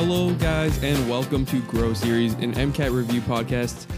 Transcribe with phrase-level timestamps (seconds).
[0.00, 3.88] Hello, guys, and welcome to Grow Series, an MCAT review podcast.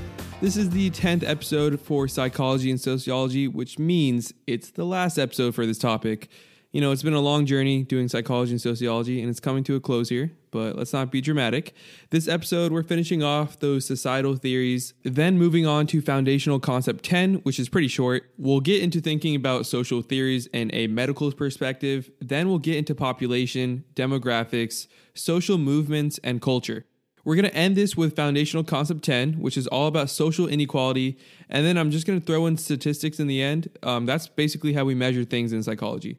[0.40, 5.54] This is the 10th episode for psychology and sociology, which means it's the last episode
[5.54, 6.30] for this topic.
[6.72, 9.74] You know, it's been a long journey doing psychology and sociology, and it's coming to
[9.74, 11.74] a close here, but let's not be dramatic.
[12.08, 17.34] This episode, we're finishing off those societal theories, then moving on to foundational concept 10,
[17.42, 18.30] which is pretty short.
[18.38, 22.94] We'll get into thinking about social theories and a medical perspective, then we'll get into
[22.94, 24.86] population, demographics,
[25.20, 26.84] social movements, and culture.
[27.24, 31.18] We're going to end this with foundational concept 10, which is all about social inequality.
[31.48, 33.68] And then I'm just going to throw in statistics in the end.
[33.82, 36.18] Um, that's basically how we measure things in psychology.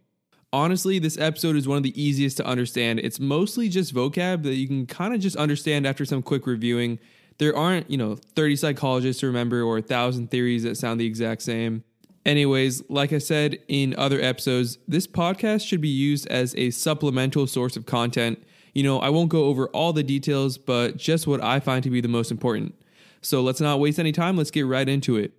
[0.54, 3.00] Honestly, this episode is one of the easiest to understand.
[3.00, 7.00] It's mostly just vocab that you can kind of just understand after some quick reviewing.
[7.38, 11.06] There aren't, you know, 30 psychologists to remember or a thousand theories that sound the
[11.06, 11.84] exact same.
[12.26, 17.48] Anyways, like I said in other episodes, this podcast should be used as a supplemental
[17.48, 18.44] source of content.
[18.74, 21.90] You know, I won't go over all the details, but just what I find to
[21.90, 22.76] be the most important.
[23.22, 25.34] So let's not waste any time, let's get right into it.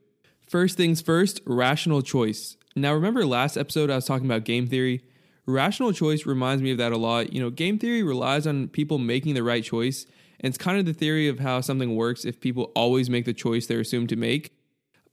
[0.48, 2.56] First things first, rational choice.
[2.76, 5.02] Now, remember last episode I was talking about game theory?
[5.46, 7.32] Rational choice reminds me of that a lot.
[7.32, 10.06] You know, game theory relies on people making the right choice,
[10.40, 13.32] and it's kind of the theory of how something works if people always make the
[13.32, 14.52] choice they're assumed to make.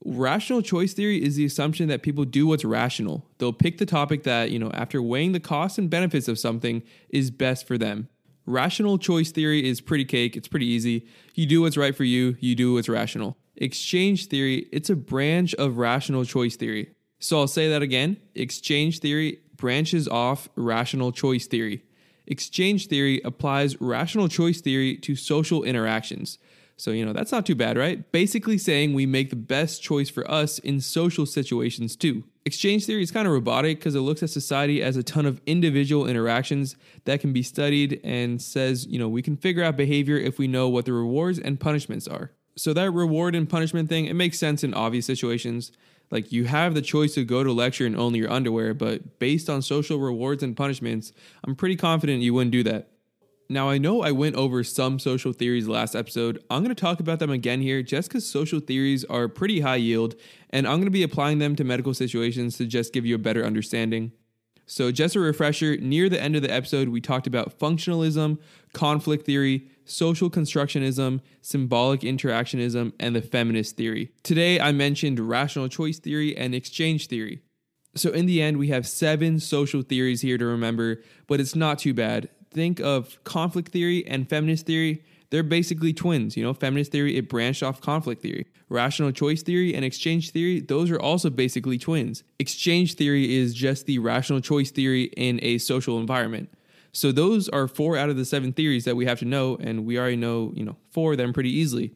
[0.04, 3.26] Rational choice theory is the assumption that people do what's rational.
[3.38, 6.82] They'll pick the topic that, you know, after weighing the costs and benefits of something,
[7.10, 8.08] is best for them.
[8.46, 11.06] Rational choice theory is pretty cake, it's pretty easy.
[11.34, 13.36] You do what's right for you, you do what's rational.
[13.56, 16.94] Exchange theory, it's a branch of rational choice theory.
[17.18, 18.16] So I'll say that again.
[18.34, 21.84] Exchange theory branches off rational choice theory.
[22.26, 26.38] Exchange theory applies rational choice theory to social interactions.
[26.80, 28.10] So, you know, that's not too bad, right?
[28.10, 32.24] Basically saying we make the best choice for us in social situations too.
[32.46, 35.42] Exchange theory is kind of robotic because it looks at society as a ton of
[35.44, 40.16] individual interactions that can be studied and says, you know, we can figure out behavior
[40.16, 42.32] if we know what the rewards and punishments are.
[42.56, 45.72] So that reward and punishment thing, it makes sense in obvious situations.
[46.10, 49.50] Like you have the choice to go to lecture in only your underwear, but based
[49.50, 51.12] on social rewards and punishments,
[51.44, 52.88] I'm pretty confident you wouldn't do that.
[53.52, 56.40] Now, I know I went over some social theories last episode.
[56.48, 59.74] I'm going to talk about them again here just because social theories are pretty high
[59.74, 60.14] yield,
[60.50, 63.18] and I'm going to be applying them to medical situations to just give you a
[63.18, 64.12] better understanding.
[64.66, 68.38] So, just a refresher near the end of the episode, we talked about functionalism,
[68.72, 74.12] conflict theory, social constructionism, symbolic interactionism, and the feminist theory.
[74.22, 77.40] Today, I mentioned rational choice theory and exchange theory.
[77.96, 81.80] So, in the end, we have seven social theories here to remember, but it's not
[81.80, 82.28] too bad.
[82.50, 85.04] Think of conflict theory and feminist theory.
[85.30, 86.36] They're basically twins.
[86.36, 88.46] You know, feminist theory, it branched off conflict theory.
[88.68, 92.24] Rational choice theory and exchange theory, those are also basically twins.
[92.38, 96.50] Exchange theory is just the rational choice theory in a social environment.
[96.92, 99.86] So those are four out of the seven theories that we have to know, and
[99.86, 101.92] we already know, you know, four of them pretty easily.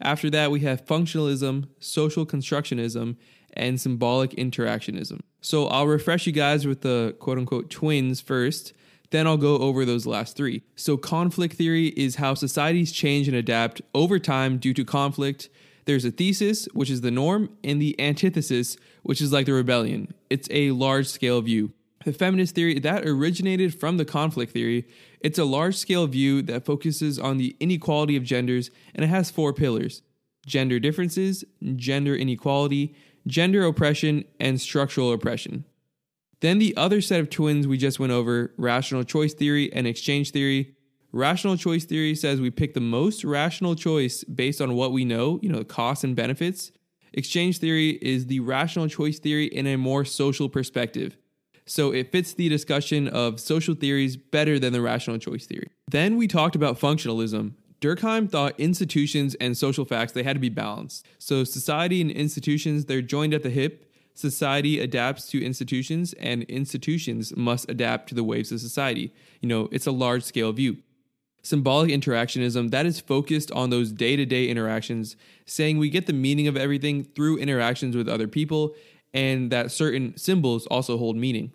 [0.00, 3.16] After that, we have functionalism, social constructionism,
[3.54, 5.20] and symbolic interactionism.
[5.40, 8.74] So I'll refresh you guys with the quote unquote twins first.
[9.14, 10.64] Then I'll go over those last three.
[10.74, 15.48] So, conflict theory is how societies change and adapt over time due to conflict.
[15.84, 20.12] There's a thesis, which is the norm, and the antithesis, which is like the rebellion.
[20.30, 21.72] It's a large scale view.
[22.04, 24.84] The feminist theory that originated from the conflict theory.
[25.20, 29.30] It's a large scale view that focuses on the inequality of genders and it has
[29.30, 30.02] four pillars
[30.44, 31.44] gender differences,
[31.76, 32.96] gender inequality,
[33.28, 35.66] gender oppression, and structural oppression.
[36.44, 40.30] Then the other set of twins we just went over rational choice theory and exchange
[40.32, 40.74] theory.
[41.10, 45.40] Rational choice theory says we pick the most rational choice based on what we know,
[45.40, 46.70] you know, the costs and benefits.
[47.14, 51.16] Exchange theory is the rational choice theory in a more social perspective.
[51.64, 55.70] So it fits the discussion of social theories better than the rational choice theory.
[55.90, 57.54] Then we talked about functionalism.
[57.80, 61.06] Durkheim thought institutions and social facts they had to be balanced.
[61.18, 63.90] So society and institutions they're joined at the hip.
[64.14, 69.12] Society adapts to institutions and institutions must adapt to the waves of society.
[69.40, 70.78] You know, it's a large scale view.
[71.42, 75.16] Symbolic interactionism that is focused on those day-to-day interactions,
[75.46, 78.74] saying we get the meaning of everything through interactions with other people
[79.12, 81.52] and that certain symbols also hold meaning.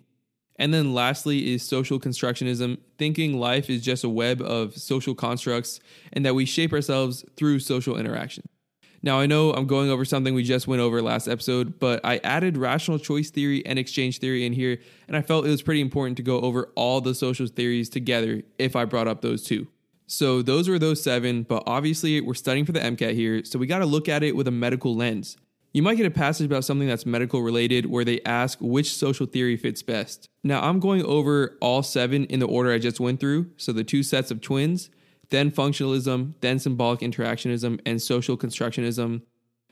[0.58, 5.80] And then lastly is social constructionism, thinking life is just a web of social constructs
[6.12, 8.44] and that we shape ourselves through social interaction.
[9.02, 12.18] Now, I know I'm going over something we just went over last episode, but I
[12.18, 15.82] added rational choice theory and exchange theory in here, and I felt it was pretty
[15.82, 19.68] important to go over all the social theories together if I brought up those two.
[20.08, 23.68] So, those were those seven, but obviously, we're studying for the MCAT here, so we
[23.68, 25.38] got to look at it with a medical lens.
[25.72, 29.28] You might get a passage about something that's medical related where they ask which social
[29.28, 30.28] theory fits best.
[30.44, 33.84] Now, I'm going over all seven in the order I just went through, so the
[33.84, 34.90] two sets of twins,
[35.30, 39.22] then functionalism, then symbolic interactionism, and social constructionism.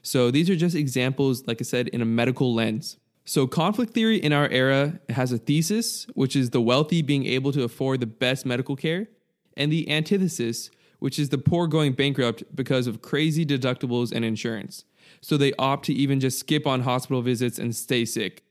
[0.01, 2.97] So these are just examples, like I said, in a medical lens.
[3.29, 7.51] So, conflict theory in our era has a thesis, which is the wealthy being able
[7.51, 9.09] to afford the best medical care,
[9.57, 14.85] and the antithesis, which is the poor going bankrupt because of crazy deductibles and insurance.
[15.19, 18.43] So, they opt to even just skip on hospital visits and stay sick.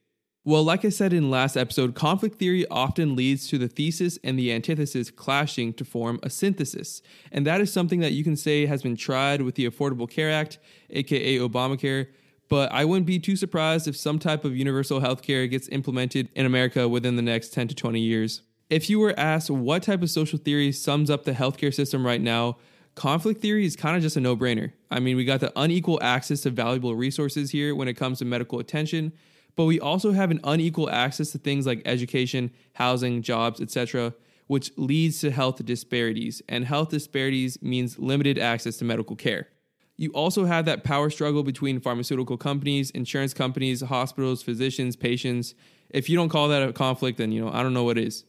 [0.46, 4.38] Well, like I said in last episode, conflict theory often leads to the thesis and
[4.38, 7.02] the antithesis clashing to form a synthesis.
[7.30, 10.30] And that is something that you can say has been tried with the Affordable Care
[10.30, 10.58] Act,
[10.88, 12.06] aka Obamacare
[12.48, 16.46] but I wouldn't be too surprised if some type of universal healthcare gets implemented in
[16.46, 18.42] America within the next 10 to 20 years.
[18.70, 22.20] If you were asked what type of social theory sums up the healthcare system right
[22.20, 22.56] now,
[22.94, 24.72] conflict theory is kind of just a no brainer.
[24.90, 28.24] I mean, we got the unequal access to valuable resources here when it comes to
[28.24, 29.12] medical attention,
[29.56, 34.14] but we also have an unequal access to things like education, housing, jobs, etc.,
[34.46, 36.40] which leads to health disparities.
[36.48, 39.48] And health disparities means limited access to medical care.
[39.96, 45.54] You also have that power struggle between pharmaceutical companies, insurance companies, hospitals, physicians, patients.
[45.90, 48.24] If you don't call that a conflict, then you know, I don't know what is.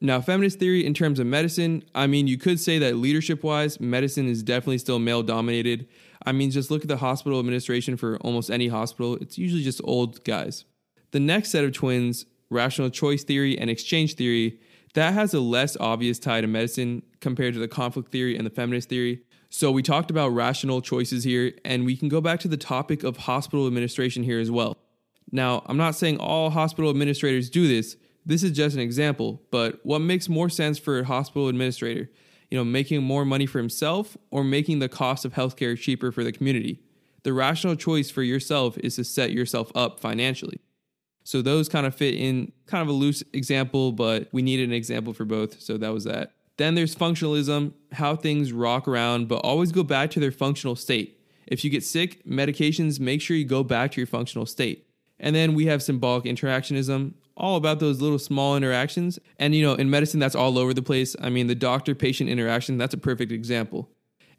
[0.00, 3.80] Now, feminist theory in terms of medicine, I mean, you could say that leadership wise,
[3.80, 5.88] medicine is definitely still male dominated.
[6.24, 9.80] I mean, just look at the hospital administration for almost any hospital, it's usually just
[9.84, 10.64] old guys.
[11.12, 14.60] The next set of twins, rational choice theory and exchange theory,
[14.94, 18.50] that has a less obvious tie to medicine compared to the conflict theory and the
[18.50, 19.22] feminist theory.
[19.50, 23.02] So we talked about rational choices here, and we can go back to the topic
[23.02, 24.76] of hospital administration here as well.
[25.30, 27.96] Now, I'm not saying all hospital administrators do this.
[28.26, 32.10] This is just an example, but what makes more sense for a hospital administrator?
[32.50, 36.24] You know, making more money for himself or making the cost of healthcare cheaper for
[36.24, 36.80] the community?
[37.24, 40.60] The rational choice for yourself is to set yourself up financially.
[41.24, 44.74] So those kind of fit in kind of a loose example, but we needed an
[44.74, 46.32] example for both, so that was that.
[46.56, 51.20] Then there's functionalism, how things rock around, but always go back to their functional state.
[51.46, 54.86] If you get sick, medications, make sure you go back to your functional state.
[55.20, 59.18] And then we have symbolic interactionism, all about those little small interactions.
[59.38, 61.16] And you know, in medicine, that's all over the place.
[61.20, 63.88] I mean, the doctor patient interaction, that's a perfect example.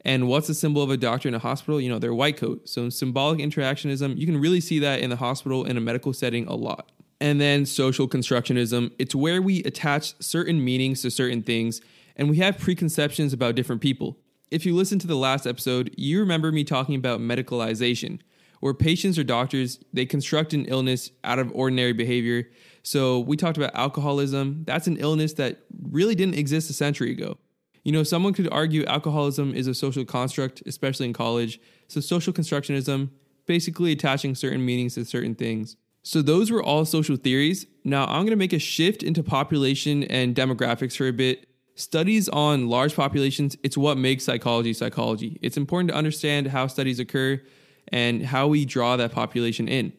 [0.05, 1.81] And what's the symbol of a doctor in a hospital?
[1.81, 2.69] You know, their white coat.
[2.69, 6.47] So, symbolic interactionism, you can really see that in the hospital in a medical setting
[6.47, 6.91] a lot.
[7.19, 11.81] And then social constructionism, it's where we attach certain meanings to certain things
[12.19, 14.17] and we have preconceptions about different people.
[14.51, 18.19] If you listen to the last episode, you remember me talking about medicalization,
[18.59, 22.49] where patients or doctors they construct an illness out of ordinary behavior.
[22.83, 24.63] So we talked about alcoholism.
[24.65, 27.37] That's an illness that really didn't exist a century ago.
[27.83, 31.59] You know, someone could argue alcoholism is a social construct, especially in college.
[31.87, 33.09] So social constructionism,
[33.45, 35.75] basically attaching certain meanings to certain things.
[36.03, 37.65] So those were all social theories.
[37.83, 41.49] Now I'm going to make a shift into population and demographics for a bit
[41.79, 45.39] Studies on large populations, it's what makes psychology psychology.
[45.41, 47.41] It's important to understand how studies occur
[47.87, 49.93] and how we draw that population in.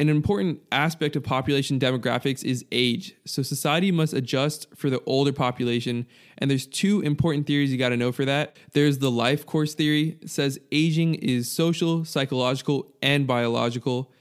[0.00, 3.14] An important aspect of population demographics is age.
[3.24, 6.06] So society must adjust for the older population,
[6.38, 8.56] and there's two important theories you got to know for that.
[8.72, 14.12] There's the life course theory, says aging is social, psychological, and biological,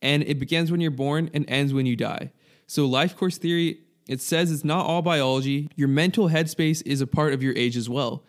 [0.00, 2.32] and it begins when you're born and ends when you die.
[2.66, 5.70] So life course theory it says it's not all biology.
[5.76, 8.24] Your mental headspace is a part of your age as well.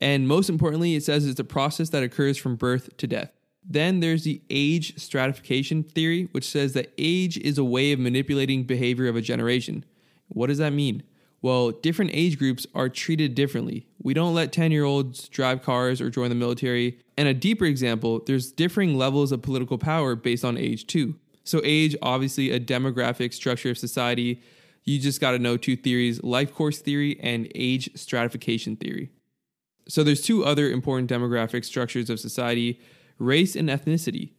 [0.00, 3.32] And most importantly, it says it's a process that occurs from birth to death.
[3.64, 8.64] Then there's the age stratification theory, which says that age is a way of manipulating
[8.64, 9.84] behavior of a generation.
[10.28, 11.02] What does that mean?
[11.40, 13.86] Well, different age groups are treated differently.
[14.02, 16.98] We don't let 10 year olds drive cars or join the military.
[17.16, 21.16] And a deeper example, there's differing levels of political power based on age too.
[21.44, 24.40] So, age, obviously, a demographic structure of society
[24.84, 29.10] you just got to know two theories life course theory and age stratification theory.
[29.88, 32.80] So there's two other important demographic structures of society
[33.18, 34.32] race and ethnicity.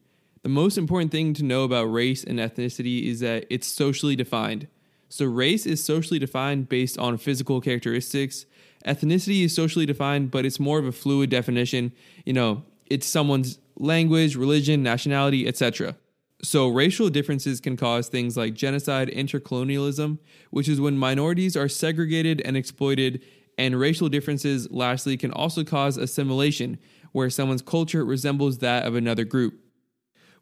[0.44, 4.68] The most important thing to know about race and ethnicity is that it's socially defined.
[5.10, 8.46] So, race is socially defined based on physical characteristics.
[8.86, 11.94] Ethnicity is socially defined, but it's more of a fluid definition.
[12.26, 15.96] You know, it's someone's language, religion, nationality, etc.
[16.42, 20.20] So, racial differences can cause things like genocide, intercolonialism,
[20.52, 23.24] which is when minorities are segregated and exploited,
[23.58, 26.78] and racial differences, lastly, can also cause assimilation,
[27.16, 29.58] where someone's culture resembles that of another group.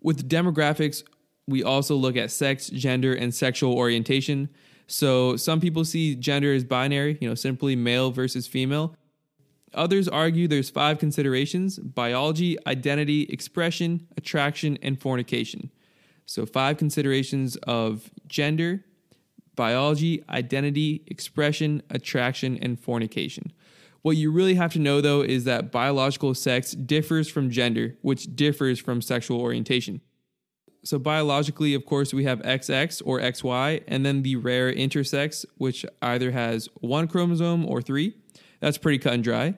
[0.02, 1.04] With demographics,
[1.48, 4.50] we also look at sex, gender, and sexual orientation.
[4.88, 8.96] So, some people see gender as binary, you know, simply male versus female.
[9.76, 15.70] Others argue there's five considerations biology, identity, expression, attraction, and fornication.
[16.26, 18.84] So, five considerations of gender,
[19.56, 23.54] biology, identity, expression, attraction, and fornication.
[24.04, 28.36] What you really have to know though is that biological sex differs from gender, which
[28.36, 30.02] differs from sexual orientation.
[30.86, 35.86] So, biologically, of course, we have XX or XY, and then the rare intersex, which
[36.02, 38.18] either has one chromosome or three.
[38.60, 39.56] That's pretty cut and dry.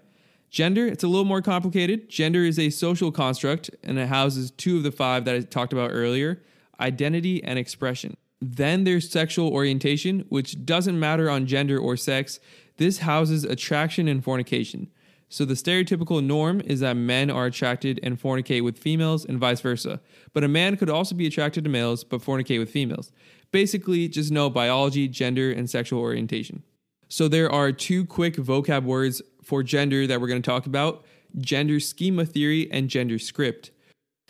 [0.51, 2.07] Gender, it's a little more complicated.
[2.09, 5.73] Gender is a social construct, and it houses two of the five that I talked
[5.73, 6.43] about earlier
[6.79, 8.17] identity and expression.
[8.41, 12.39] Then there's sexual orientation, which doesn't matter on gender or sex.
[12.77, 14.89] This houses attraction and fornication.
[15.29, 19.61] So the stereotypical norm is that men are attracted and fornicate with females and vice
[19.61, 19.99] versa.
[20.33, 23.11] But a man could also be attracted to males but fornicate with females.
[23.51, 26.63] Basically, just know biology, gender, and sexual orientation.
[27.07, 31.05] So there are two quick vocab words for gender that we're going to talk about
[31.39, 33.71] gender schema theory and gender script.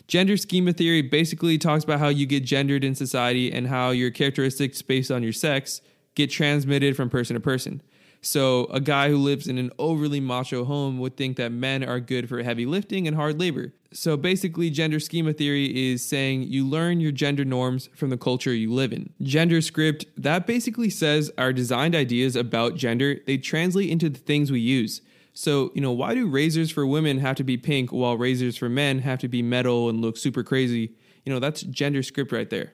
[0.08, 4.10] Gender schema theory basically talks about how you get gendered in society and how your
[4.10, 5.80] characteristics based on your sex
[6.14, 7.82] get transmitted from person to person.
[8.26, 12.00] So, a guy who lives in an overly macho home would think that men are
[12.00, 13.72] good for heavy lifting and hard labor.
[13.92, 18.52] So, basically, gender schema theory is saying you learn your gender norms from the culture
[18.52, 19.12] you live in.
[19.22, 24.50] Gender script, that basically says our designed ideas about gender, they translate into the things
[24.50, 25.02] we use.
[25.32, 28.68] So, you know, why do razors for women have to be pink while razors for
[28.68, 30.96] men have to be metal and look super crazy?
[31.24, 32.72] You know, that's gender script right there.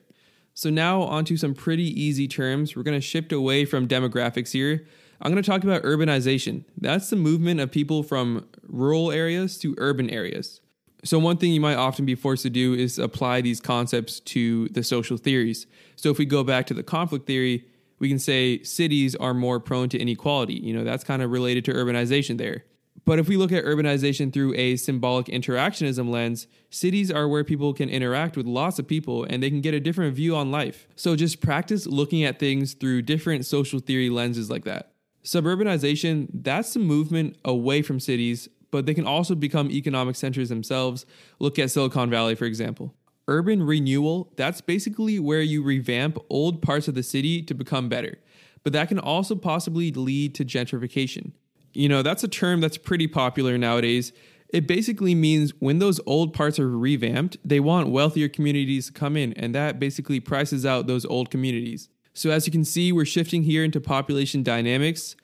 [0.55, 2.75] So, now onto some pretty easy terms.
[2.75, 4.87] We're going to shift away from demographics here.
[5.23, 6.65] I'm going to talk about urbanization.
[6.77, 10.59] That's the movement of people from rural areas to urban areas.
[11.05, 14.67] So, one thing you might often be forced to do is apply these concepts to
[14.69, 15.65] the social theories.
[15.95, 17.65] So, if we go back to the conflict theory,
[17.99, 20.55] we can say cities are more prone to inequality.
[20.55, 22.65] You know, that's kind of related to urbanization there.
[23.05, 27.73] But if we look at urbanization through a symbolic interactionism lens, cities are where people
[27.73, 30.87] can interact with lots of people and they can get a different view on life.
[30.95, 34.92] So just practice looking at things through different social theory lenses like that.
[35.23, 41.05] Suburbanization, that's the movement away from cities, but they can also become economic centers themselves.
[41.39, 42.93] Look at Silicon Valley, for example.
[43.27, 48.17] Urban renewal, that's basically where you revamp old parts of the city to become better.
[48.63, 51.31] But that can also possibly lead to gentrification.
[51.73, 54.11] You know, that's a term that's pretty popular nowadays.
[54.49, 59.17] It basically means when those old parts are revamped, they want wealthier communities to come
[59.17, 61.89] in, and that basically prices out those old communities.
[62.13, 65.15] So, as you can see, we're shifting here into population dynamics.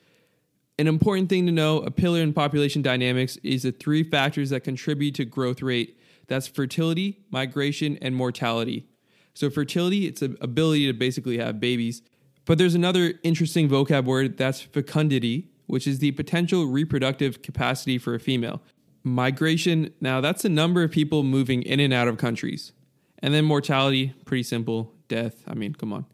[0.78, 4.64] An important thing to know a pillar in population dynamics is the three factors that
[4.64, 8.86] contribute to growth rate that's fertility, migration, and mortality.
[9.34, 12.02] So, fertility, it's the ability to basically have babies.
[12.44, 18.14] But there's another interesting vocab word that's fecundity, which is the potential reproductive capacity for
[18.14, 18.62] a female.
[19.04, 22.72] Migration, now that's the number of people moving in and out of countries.
[23.20, 25.44] And then mortality, pretty simple death.
[25.46, 26.06] I mean, come on.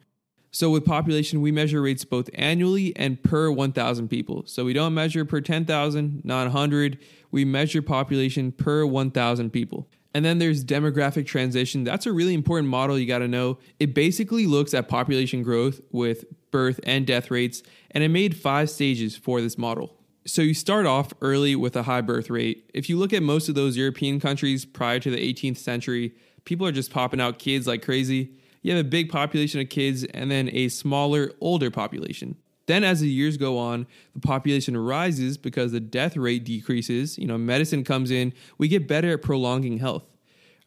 [0.50, 4.44] So with population, we measure rates both annually and per 1,000 people.
[4.46, 6.98] So we don't measure per 10,000, not 100.
[7.30, 9.88] We measure population per 1,000 people.
[10.14, 11.84] And then there's demographic transition.
[11.84, 13.58] That's a really important model you got to know.
[13.78, 18.70] It basically looks at population growth with birth and death rates, and it made five
[18.70, 19.94] stages for this model.
[20.26, 22.70] So you start off early with a high birth rate.
[22.72, 26.14] If you look at most of those European countries prior to the 18th century,
[26.46, 28.30] people are just popping out kids like crazy
[28.66, 32.35] you have a big population of kids and then a smaller, older population.
[32.66, 37.16] Then, as the years go on, the population rises because the death rate decreases.
[37.16, 40.02] You know, medicine comes in, we get better at prolonging health.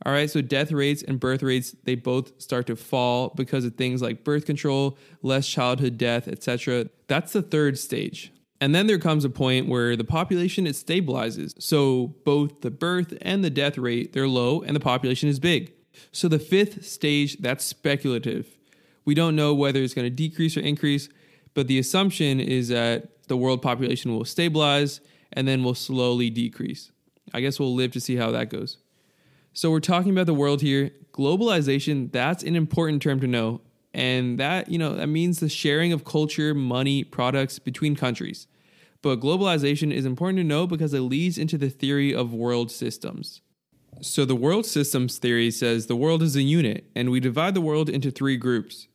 [0.05, 3.75] All right, so death rates and birth rates, they both start to fall because of
[3.75, 6.85] things like birth control, less childhood death, etc.
[7.07, 8.31] That's the third stage.
[8.61, 11.61] And then there comes a point where the population it stabilizes.
[11.61, 15.73] So both the birth and the death rate, they're low and the population is big.
[16.11, 18.47] So the fifth stage, that's speculative.
[19.05, 21.09] We don't know whether it's going to decrease or increase,
[21.53, 25.01] but the assumption is that the world population will stabilize
[25.33, 26.91] and then will slowly decrease.
[27.33, 28.77] I guess we'll live to see how that goes.
[29.53, 30.91] So we're talking about the world here.
[31.11, 33.61] Globalization, that's an important term to know.
[33.93, 38.47] And that, you know, that means the sharing of culture, money, products between countries.
[39.01, 43.41] But globalization is important to know because it leads into the theory of world systems.
[44.01, 47.61] So, the world systems theory says the world is a unit, and we divide the
[47.61, 48.87] world into three groups.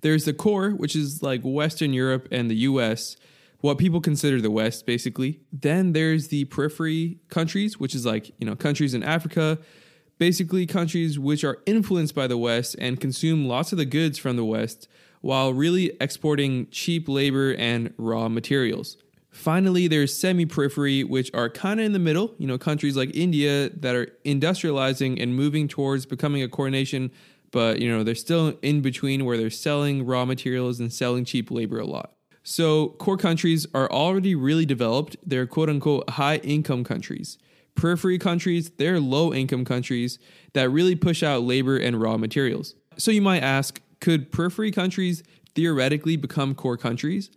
[0.00, 3.16] There's the core, which is like Western Europe and the US,
[3.60, 5.40] what people consider the West, basically.
[5.52, 9.58] Then there's the periphery countries, which is like, you know, countries in Africa,
[10.18, 14.36] basically countries which are influenced by the West and consume lots of the goods from
[14.36, 14.88] the West
[15.20, 18.96] while really exporting cheap labor and raw materials.
[19.30, 22.34] Finally, there's semi periphery, which are kind of in the middle.
[22.38, 27.10] You know, countries like India that are industrializing and moving towards becoming a core nation,
[27.50, 31.50] but, you know, they're still in between where they're selling raw materials and selling cheap
[31.50, 32.12] labor a lot.
[32.42, 35.16] So, core countries are already really developed.
[35.24, 37.38] They're quote unquote high income countries.
[37.74, 40.18] Periphery countries, they're low income countries
[40.54, 42.74] that really push out labor and raw materials.
[42.96, 45.22] So, you might ask could periphery countries
[45.54, 47.30] theoretically become core countries?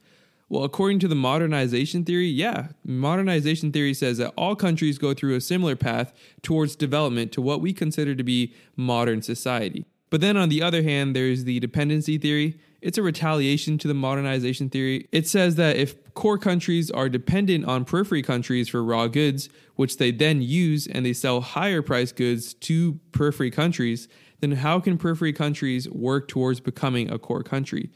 [0.51, 2.67] Well, according to the modernization theory, yeah.
[2.83, 7.61] Modernization theory says that all countries go through a similar path towards development to what
[7.61, 9.85] we consider to be modern society.
[10.09, 12.59] But then on the other hand, there's the dependency theory.
[12.81, 15.07] It's a retaliation to the modernization theory.
[15.13, 19.99] It says that if core countries are dependent on periphery countries for raw goods, which
[19.99, 24.09] they then use and they sell higher price goods to periphery countries,
[24.41, 27.89] then how can periphery countries work towards becoming a core country?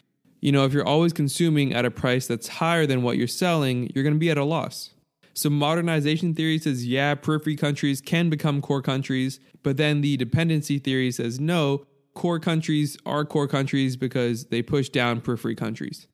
[0.45, 3.91] You know, if you're always consuming at a price that's higher than what you're selling,
[3.95, 4.91] you're going to be at a loss.
[5.33, 10.77] So, modernization theory says, yeah, periphery countries can become core countries, but then the dependency
[10.77, 16.05] theory says, no, core countries are core countries because they push down periphery countries.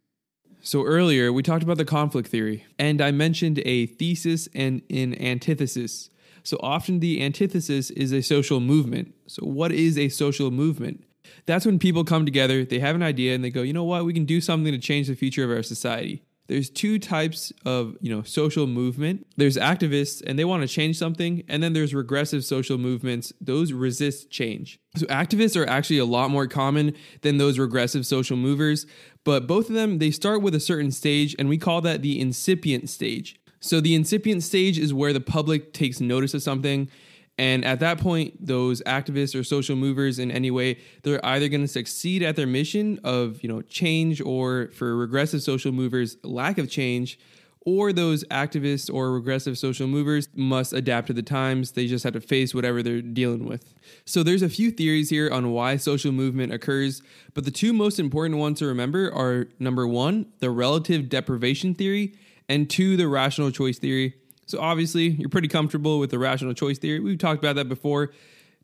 [0.61, 5.21] So, earlier we talked about the conflict theory, and I mentioned a thesis and an
[5.21, 6.09] antithesis.
[6.43, 9.13] So, often the antithesis is a social movement.
[9.27, 11.03] So, what is a social movement?
[11.45, 14.05] That's when people come together, they have an idea, and they go, you know what,
[14.05, 16.23] we can do something to change the future of our society.
[16.47, 19.25] There's two types of, you know, social movement.
[19.37, 23.31] There's activists and they want to change something, and then there's regressive social movements.
[23.39, 24.77] Those resist change.
[24.97, 28.85] So activists are actually a lot more common than those regressive social movers,
[29.23, 32.19] but both of them they start with a certain stage and we call that the
[32.19, 33.39] incipient stage.
[33.61, 36.89] So the incipient stage is where the public takes notice of something
[37.37, 41.61] and at that point, those activists or social movers in any way, they're either going
[41.61, 46.57] to succeed at their mission of, you know, change or for regressive social movers, lack
[46.57, 47.17] of change,
[47.63, 51.71] or those activists or regressive social movers must adapt to the times.
[51.71, 53.73] They just have to face whatever they're dealing with.
[54.05, 57.01] So there's a few theories here on why social movement occurs,
[57.33, 62.15] but the two most important ones to remember are number 1, the relative deprivation theory,
[62.49, 64.15] and 2, the rational choice theory.
[64.45, 66.99] So obviously, you're pretty comfortable with the rational choice theory.
[66.99, 68.11] We've talked about that before.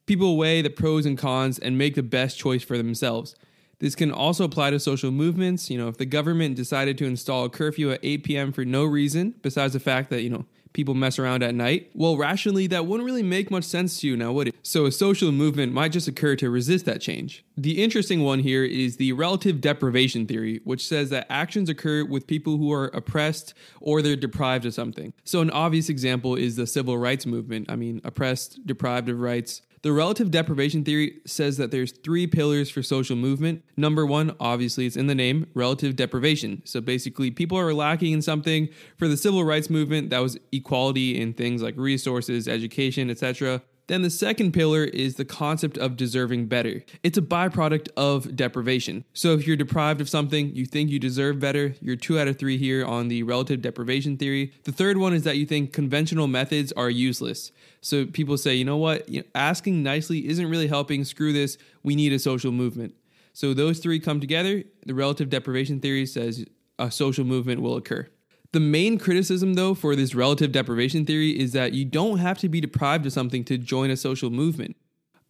[0.05, 3.35] People weigh the pros and cons and make the best choice for themselves.
[3.79, 5.69] This can also apply to social movements.
[5.69, 8.51] You know, if the government decided to install a curfew at 8 p.m.
[8.51, 10.45] for no reason, besides the fact that, you know,
[10.77, 14.15] people mess around at night, well, rationally, that wouldn't really make much sense to you
[14.15, 14.55] now, would it?
[14.61, 17.43] So a social movement might just occur to resist that change.
[17.57, 22.27] The interesting one here is the relative deprivation theory, which says that actions occur with
[22.27, 25.13] people who are oppressed or they're deprived of something.
[25.23, 27.71] So an obvious example is the civil rights movement.
[27.71, 29.63] I mean, oppressed, deprived of rights.
[29.87, 33.63] The relative deprivation theory says that there's three pillars for social movement.
[33.77, 36.61] Number one, obviously, it's in the name, relative deprivation.
[36.65, 38.67] So basically, people are lacking in something.
[38.97, 43.61] For the civil rights movement, that was equality in things like resources, education, etc.
[43.87, 46.83] Then the second pillar is the concept of deserving better.
[47.03, 49.05] It's a byproduct of deprivation.
[49.13, 52.37] So if you're deprived of something, you think you deserve better, you're two out of
[52.37, 54.51] three here on the relative deprivation theory.
[54.65, 57.51] The third one is that you think conventional methods are useless.
[57.79, 61.57] So people say, you know what, you know, asking nicely isn't really helping, screw this,
[61.81, 62.93] we need a social movement.
[63.31, 64.63] So those three come together.
[64.85, 66.43] The relative deprivation theory says
[66.77, 68.09] a social movement will occur.
[68.57, 72.49] The main criticism, though, for this relative deprivation theory is that you don't have to
[72.49, 74.75] be deprived of something to join a social movement.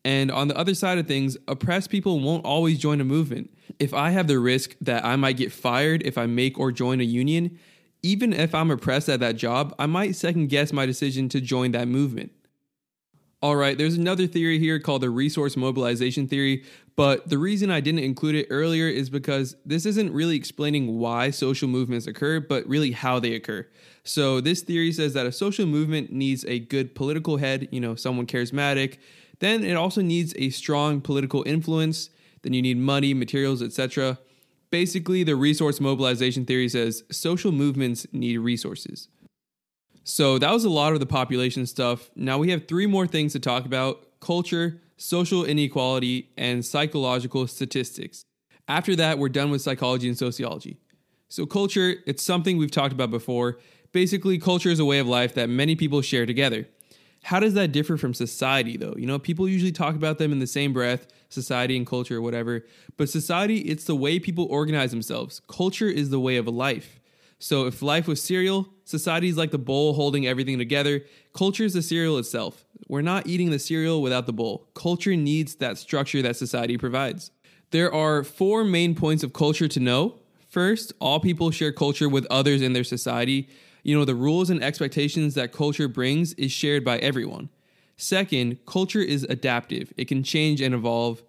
[0.05, 3.53] And on the other side of things, oppressed people won't always join a movement.
[3.79, 7.01] If I have the risk that I might get fired if I make or join
[7.01, 7.59] a union,
[8.01, 11.73] even if I'm oppressed at that job, I might second guess my decision to join
[11.73, 12.31] that movement.
[13.39, 16.63] All right, there's another theory here called the resource mobilization theory,
[16.95, 21.29] but the reason I didn't include it earlier is because this isn't really explaining why
[21.29, 23.67] social movements occur, but really how they occur.
[24.03, 27.93] So, this theory says that a social movement needs a good political head, you know,
[27.93, 28.97] someone charismatic.
[29.37, 32.09] Then it also needs a strong political influence.
[32.41, 34.17] Then you need money, materials, etc.
[34.71, 39.09] Basically, the resource mobilization theory says social movements need resources.
[40.07, 42.09] So that was a lot of the population stuff.
[42.15, 48.23] Now we have three more things to talk about culture, social inequality, and psychological statistics.
[48.69, 50.77] After that, we're done with psychology and sociology.
[51.27, 53.59] So, culture, it's something we've talked about before.
[53.91, 56.69] Basically, culture is a way of life that many people share together.
[57.23, 58.95] How does that differ from society, though?
[58.97, 62.21] You know, people usually talk about them in the same breath society and culture, or
[62.21, 62.65] whatever.
[62.95, 65.41] But society, it's the way people organize themselves.
[65.49, 66.96] Culture is the way of life.
[67.39, 71.03] So if life was cereal, society is like the bowl holding everything together.
[71.33, 72.65] Culture is the cereal itself.
[72.87, 74.67] We're not eating the cereal without the bowl.
[74.73, 77.31] Culture needs that structure that society provides.
[77.71, 80.15] There are four main points of culture to know.
[80.49, 83.49] First, all people share culture with others in their society.
[83.83, 87.49] You know, the rules and expectations that culture brings is shared by everyone.
[87.97, 91.23] Second, culture is adaptive, it can change and evolve.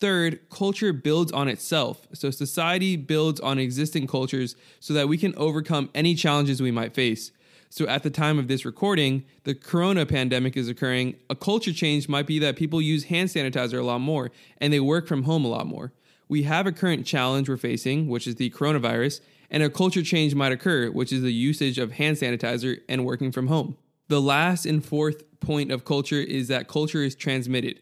[0.00, 2.06] Third, culture builds on itself.
[2.12, 6.94] So society builds on existing cultures so that we can overcome any challenges we might
[6.94, 7.30] face.
[7.70, 11.16] So at the time of this recording, the corona pandemic is occurring.
[11.28, 14.80] A culture change might be that people use hand sanitizer a lot more and they
[14.80, 15.92] work from home a lot more.
[16.28, 20.34] We have a current challenge we're facing, which is the coronavirus, and a culture change
[20.34, 23.76] might occur, which is the usage of hand sanitizer and working from home.
[24.08, 27.80] The last and fourth point of culture is that culture is transmitted.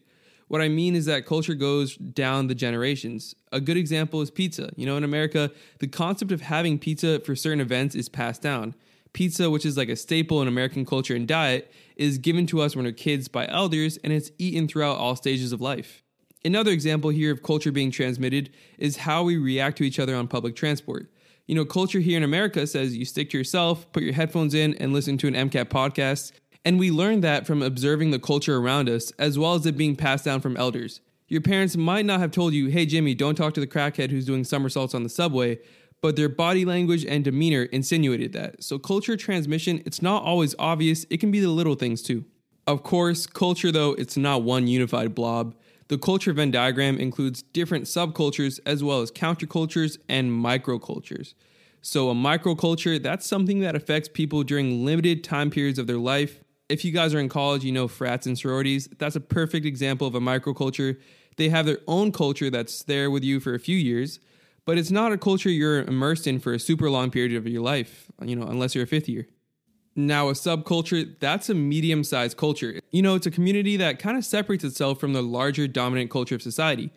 [0.53, 3.35] What I mean is that culture goes down the generations.
[3.53, 4.71] A good example is pizza.
[4.77, 8.75] You know, in America, the concept of having pizza for certain events is passed down.
[9.15, 12.77] Pizza, which is like a staple in American culture and diet, is given to us
[12.77, 16.03] when we're kids by elders and it's eaten throughout all stages of life.
[16.45, 20.29] Another example here of culture being transmitted is how we react to each other on
[20.29, 21.11] public transport.
[21.47, 24.75] You know, culture here in America says you stick to yourself, put your headphones in,
[24.75, 26.33] and listen to an MCAT podcast.
[26.65, 29.97] And we learn that from observing the culture around us, as well as it being
[29.97, 31.01] passed down from elders.
[31.27, 34.27] Your parents might not have told you, hey, Jimmy, don't talk to the crackhead who's
[34.27, 35.59] doing somersaults on the subway,
[36.01, 38.63] but their body language and demeanor insinuated that.
[38.63, 42.25] So, culture transmission, it's not always obvious, it can be the little things too.
[42.67, 45.55] Of course, culture, though, it's not one unified blob.
[45.89, 51.35] The culture Venn diagram includes different subcultures as well as countercultures and microcultures.
[51.81, 56.43] So, a microculture, that's something that affects people during limited time periods of their life
[56.73, 58.89] if you guys are in college, you know frats and sororities.
[58.99, 60.99] That's a perfect example of a microculture.
[61.37, 64.21] They have their own culture that's there with you for a few years,
[64.65, 67.63] but it's not a culture you're immersed in for a super long period of your
[67.63, 69.29] life, you know, unless you're a fifth year.
[69.95, 72.81] Now, a subculture, that's a medium sized culture.
[72.91, 76.35] You know, it's a community that kind of separates itself from the larger dominant culture
[76.35, 76.91] of society.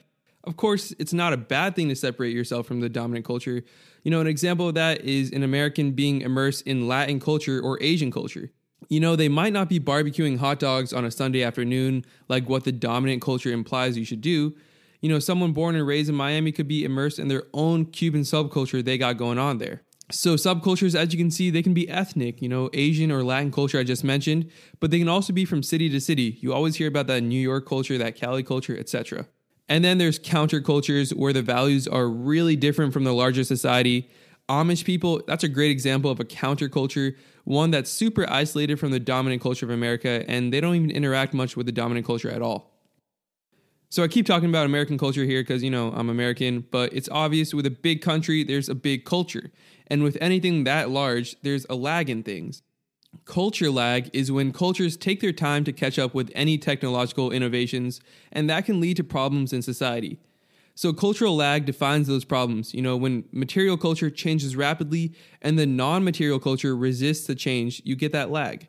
[0.45, 3.63] Of course, it's not a bad thing to separate yourself from the dominant culture.
[4.03, 7.81] You know, an example of that is an American being immersed in Latin culture or
[7.81, 8.51] Asian culture
[8.89, 12.63] you know, they might not be barbecuing hot dogs on a Sunday afternoon like what
[12.63, 14.55] the dominant culture implies you should do.
[15.01, 18.21] You know, someone born and raised in Miami could be immersed in their own Cuban
[18.21, 19.81] subculture they got going on there.
[20.11, 23.51] So, subcultures, as you can see, they can be ethnic, you know, Asian or Latin
[23.51, 26.37] culture I just mentioned, but they can also be from city to city.
[26.41, 29.27] You always hear about that New York culture, that Cali culture, etc.
[29.67, 34.09] And then there's countercultures where the values are really different from the larger society.
[34.49, 38.99] Amish people, that's a great example of a counterculture one that's super isolated from the
[38.99, 42.41] dominant culture of America, and they don't even interact much with the dominant culture at
[42.41, 42.71] all.
[43.89, 47.07] So I keep talking about American culture here because, you know, I'm American, but it's
[47.09, 49.51] obvious with a big country, there's a big culture.
[49.87, 52.63] And with anything that large, there's a lag in things.
[53.23, 58.01] Culture lag is when cultures take their time to catch up with any technological innovations,
[58.31, 60.19] and that can lead to problems in society.
[60.75, 62.73] So cultural lag defines those problems.
[62.73, 67.95] You know, when material culture changes rapidly and the non-material culture resists the change, you
[67.95, 68.67] get that lag.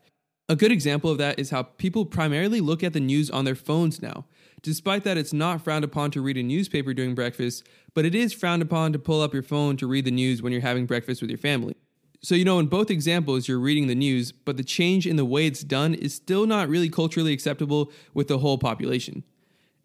[0.49, 3.57] A good example of that is how people primarily look at the news on their
[3.57, 4.25] phones now.
[4.63, 8.33] Despite that, it's not frowned upon to read a newspaper during breakfast, but it is
[8.33, 11.21] frowned upon to pull up your phone to read the news when you're having breakfast
[11.21, 11.75] with your family.
[12.23, 15.25] So, you know, in both examples, you're reading the news, but the change in the
[15.25, 19.25] way it's done is still not really culturally acceptable with the whole population.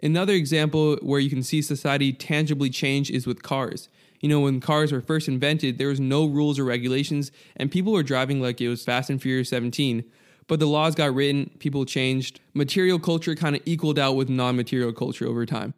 [0.03, 3.87] Another example where you can see society tangibly change is with cars.
[4.19, 7.93] You know, when cars were first invented, there was no rules or regulations, and people
[7.93, 10.03] were driving like it was Fast and Furious 17.
[10.47, 12.39] But the laws got written, people changed.
[12.53, 15.73] Material culture kind of equaled out with non material culture over time.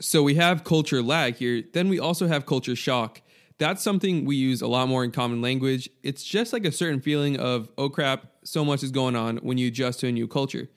[0.00, 1.62] So we have culture lag here.
[1.72, 3.20] Then we also have culture shock.
[3.58, 5.90] That's something we use a lot more in common language.
[6.02, 9.58] It's just like a certain feeling of, oh crap, so much is going on when
[9.58, 10.70] you adjust to a new culture.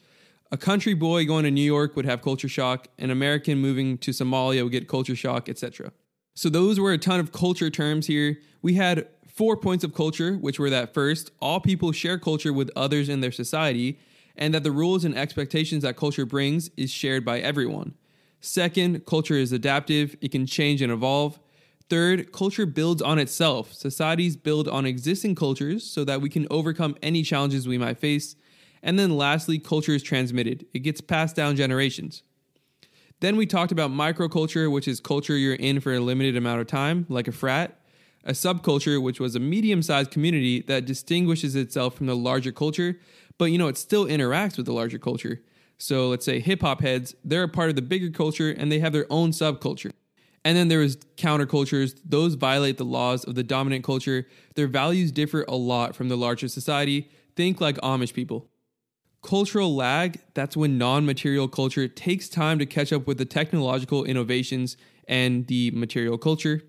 [0.53, 4.11] A country boy going to New York would have culture shock, an American moving to
[4.11, 5.91] Somalia would get culture shock, etc.
[6.35, 8.37] So those were a ton of culture terms here.
[8.61, 12.69] We had four points of culture, which were that first, all people share culture with
[12.75, 13.97] others in their society,
[14.35, 17.95] and that the rules and expectations that culture brings is shared by everyone.
[18.39, 21.39] Second, culture is adaptive, it can change and evolve.
[21.89, 23.73] Third, culture builds on itself.
[23.73, 28.35] Societies build on existing cultures so that we can overcome any challenges we might face.
[28.83, 32.21] And then lastly, culture is transmitted, it gets passed down generations.
[33.21, 36.67] Then we talked about microculture, which is culture you're in for a limited amount of
[36.67, 37.79] time, like a frat.
[38.25, 42.97] A subculture, which was a medium sized community that distinguishes itself from the larger culture,
[43.37, 45.41] but you know, it still interacts with the larger culture.
[45.77, 48.79] So let's say hip hop heads, they're a part of the bigger culture and they
[48.79, 49.91] have their own subculture.
[50.45, 51.99] And then there is countercultures.
[52.05, 54.27] Those violate the laws of the dominant culture.
[54.55, 57.09] Their values differ a lot from the larger society.
[57.35, 58.49] Think like Amish people.
[59.23, 64.03] Cultural lag, that's when non material culture takes time to catch up with the technological
[64.03, 64.75] innovations
[65.07, 66.62] and the material culture.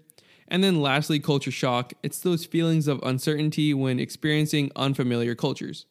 [0.47, 1.95] And then lastly, culture shock.
[2.05, 5.87] It's those feelings of uncertainty when experiencing unfamiliar cultures.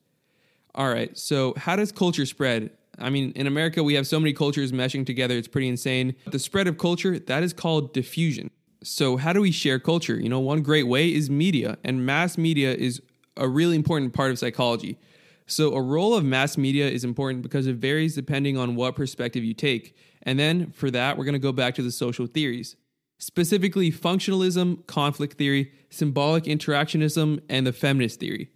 [0.74, 2.72] All right, so how does culture spread?
[2.98, 6.16] I mean, in America, we have so many cultures meshing together, it's pretty insane.
[6.28, 8.50] The spread of culture, that is called diffusion.
[8.84, 10.16] So, how do we share culture?
[10.16, 13.02] You know, one great way is media, and mass media is
[13.36, 14.98] a really important part of psychology.
[15.46, 19.44] So, a role of mass media is important because it varies depending on what perspective
[19.44, 19.96] you take.
[20.22, 22.78] And then for that, we're going to go back to the social theories,
[23.18, 28.50] specifically functionalism, conflict theory, symbolic interactionism, and the feminist theory.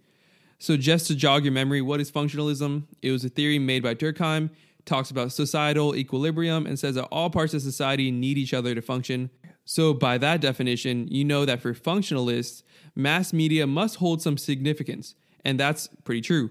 [0.58, 2.84] So, just to jog your memory, what is functionalism?
[3.02, 4.50] It was a theory made by Durkheim,
[4.86, 8.82] talks about societal equilibrium, and says that all parts of society need each other to
[8.82, 9.30] function.
[9.64, 12.62] So, by that definition, you know that for functionalists,
[12.96, 16.50] mass media must hold some significance, and that's pretty true.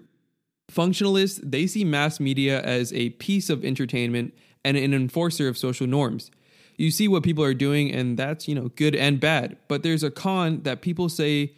[0.71, 4.34] Functionalists, they see mass media as a piece of entertainment
[4.65, 6.30] and an enforcer of social norms.
[6.77, 9.58] You see what people are doing, and that's, you know, good and bad.
[9.67, 11.53] But there's a con that people say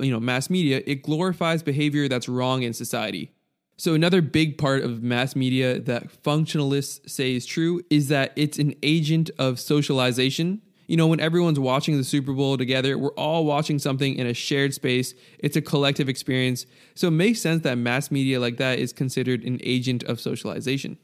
[0.00, 3.32] you know mass media it glorifies behavior that's wrong in society
[3.76, 8.58] so another big part of mass media that functionalists say is true is that it's
[8.58, 13.44] an agent of socialization you know when everyone's watching the super bowl together we're all
[13.44, 17.78] watching something in a shared space it's a collective experience so it makes sense that
[17.78, 20.98] mass media like that is considered an agent of socialization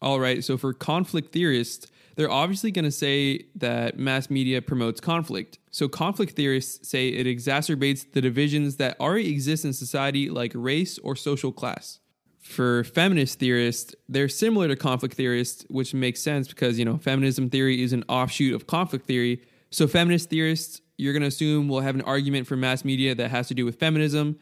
[0.00, 5.00] all right so for conflict theorists they're obviously going to say that mass media promotes
[5.00, 5.60] conflict.
[5.70, 10.98] So, conflict theorists say it exacerbates the divisions that already exist in society, like race
[10.98, 12.00] or social class.
[12.48, 17.50] For feminist theorists, they're similar to conflict theorists, which makes sense because, you know, feminism
[17.50, 19.42] theory is an offshoot of conflict theory.
[19.70, 23.30] So, feminist theorists, you're going to assume will have an argument for mass media that
[23.30, 24.38] has to do with feminism.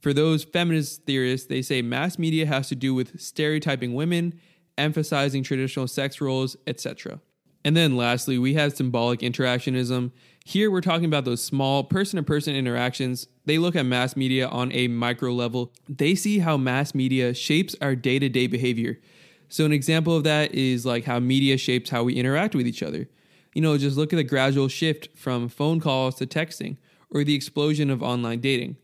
[0.00, 4.40] For those feminist theorists, they say mass media has to do with stereotyping women
[4.78, 7.20] emphasizing traditional sex roles, etc.
[7.62, 10.12] And then lastly, we have symbolic interactionism.
[10.44, 13.26] Here we're talking about those small person to person interactions.
[13.44, 15.72] They look at mass media on a micro level.
[15.88, 18.98] They see how mass media shapes our day to day behavior.
[19.48, 22.82] So, an example of that is like how media shapes how we interact with each
[22.82, 23.08] other.
[23.54, 26.76] You know, just look at the gradual shift from phone calls to texting
[27.10, 28.76] or the explosion of online dating.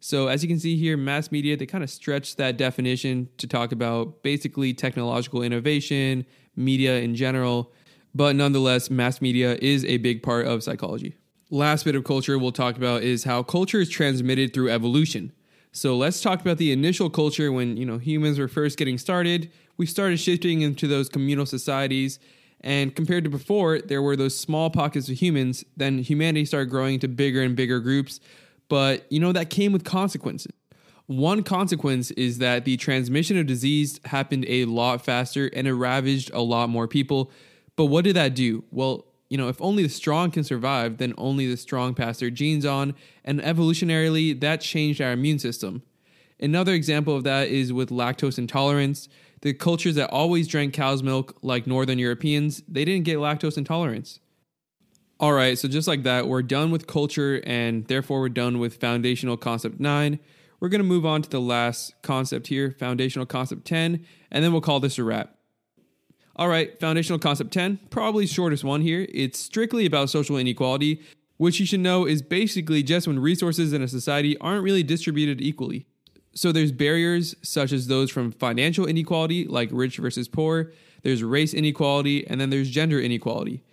[0.00, 3.46] So, as you can see here, mass media, they kind of stretch that definition to
[3.46, 7.72] talk about basically technological innovation, media in general.
[8.14, 11.16] But nonetheless, mass media is a big part of psychology.
[11.50, 15.32] Last bit of culture we'll talk about is how culture is transmitted through evolution.
[15.72, 19.50] So let's talk about the initial culture when, you know, humans were first getting started.
[19.76, 22.18] We started shifting into those communal societies
[22.60, 26.94] and compared to before, there were those small pockets of humans, then humanity started growing
[26.94, 28.18] into bigger and bigger groups
[28.68, 30.52] but, you know, that came with consequences.
[31.06, 36.30] One consequence is that the transmission of disease happened a lot faster and it ravaged
[36.34, 37.30] a lot more people.
[37.78, 38.64] But what did that do?
[38.72, 42.28] Well, you know, if only the strong can survive, then only the strong pass their
[42.28, 42.92] genes on,
[43.24, 45.84] and evolutionarily, that changed our immune system.
[46.40, 49.08] Another example of that is with lactose intolerance.
[49.42, 54.18] The cultures that always drank cow's milk, like Northern Europeans, they didn't get lactose intolerance.
[55.20, 58.80] All right, so just like that, we're done with culture and therefore we're done with
[58.80, 60.18] foundational concept 9.
[60.58, 64.50] We're going to move on to the last concept here, foundational concept 10, and then
[64.50, 65.37] we'll call this a wrap.
[66.38, 69.08] All right, foundational concept 10, probably shortest one here.
[69.12, 71.02] It's strictly about social inequality,
[71.36, 75.40] which you should know is basically just when resources in a society aren't really distributed
[75.40, 75.86] equally.
[76.34, 80.70] So there's barriers such as those from financial inequality, like rich versus poor,
[81.02, 83.64] there's race inequality, and then there's gender inequality.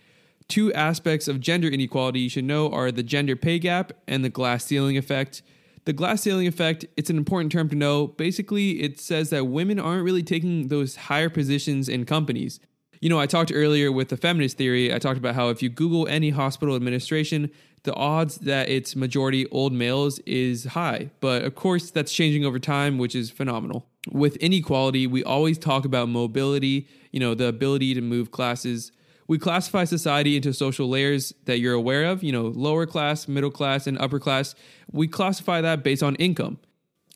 [0.47, 4.29] Two aspects of gender inequality you should know are the gender pay gap and the
[4.29, 5.43] glass ceiling effect.
[5.85, 8.07] The glass ceiling effect, it's an important term to know.
[8.07, 12.59] Basically, it says that women aren't really taking those higher positions in companies.
[13.01, 15.69] You know, I talked earlier with the feminist theory, I talked about how if you
[15.69, 17.51] Google any hospital administration,
[17.83, 21.11] the odds that it's majority old males is high.
[21.19, 23.85] But of course, that's changing over time, which is phenomenal.
[24.11, 28.91] With inequality, we always talk about mobility, you know, the ability to move classes
[29.27, 33.51] we classify society into social layers that you're aware of, you know, lower class, middle
[33.51, 34.53] class, and upper class.
[34.91, 36.59] We classify that based on income.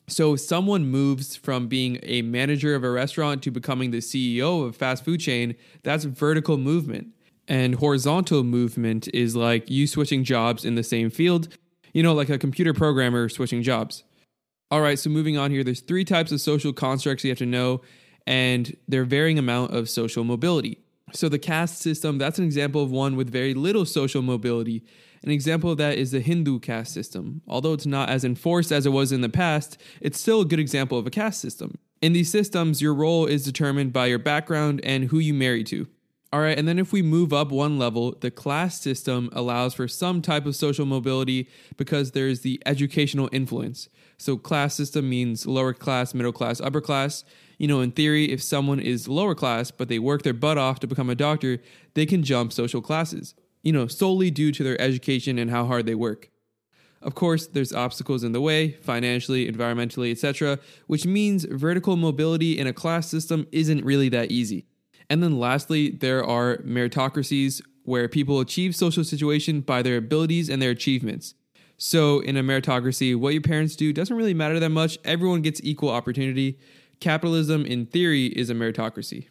[0.08, 4.62] So if someone moves from being a manager of a restaurant to becoming the CEO
[4.62, 7.08] of a fast food chain, that's vertical movement.
[7.46, 11.56] And horizontal movement is like you switching jobs in the same field,
[11.92, 14.02] you know, like a computer programmer switching jobs.
[14.72, 17.46] All right, so moving on here, there's three types of social constructs you have to
[17.46, 17.80] know,
[18.26, 20.78] and their varying amount of social mobility.
[21.12, 24.84] So the caste system, that's an example of one with very little social mobility.
[25.22, 27.42] An example of that is the Hindu caste system.
[27.46, 30.60] Although it's not as enforced as it was in the past, it's still a good
[30.60, 31.78] example of a caste system.
[32.00, 35.86] In these systems, your role is determined by your background and who you marry to.
[36.32, 39.88] All right, and then if we move up one level, the class system allows for
[39.88, 43.88] some type of social mobility because there's the educational influence.
[44.16, 47.24] So, class system means lower class, middle class, upper class.
[47.60, 50.80] You know, in theory, if someone is lower class but they work their butt off
[50.80, 51.58] to become a doctor,
[51.92, 55.84] they can jump social classes, you know, solely due to their education and how hard
[55.84, 56.30] they work.
[57.02, 62.66] Of course, there's obstacles in the way, financially, environmentally, etc., which means vertical mobility in
[62.66, 64.64] a class system isn't really that easy.
[65.10, 70.62] And then lastly, there are meritocracies where people achieve social situation by their abilities and
[70.62, 71.34] their achievements.
[71.76, 74.98] So, in a meritocracy, what your parents do doesn't really matter that much.
[75.04, 76.58] Everyone gets equal opportunity.
[77.00, 79.28] Capitalism, in theory, is a meritocracy.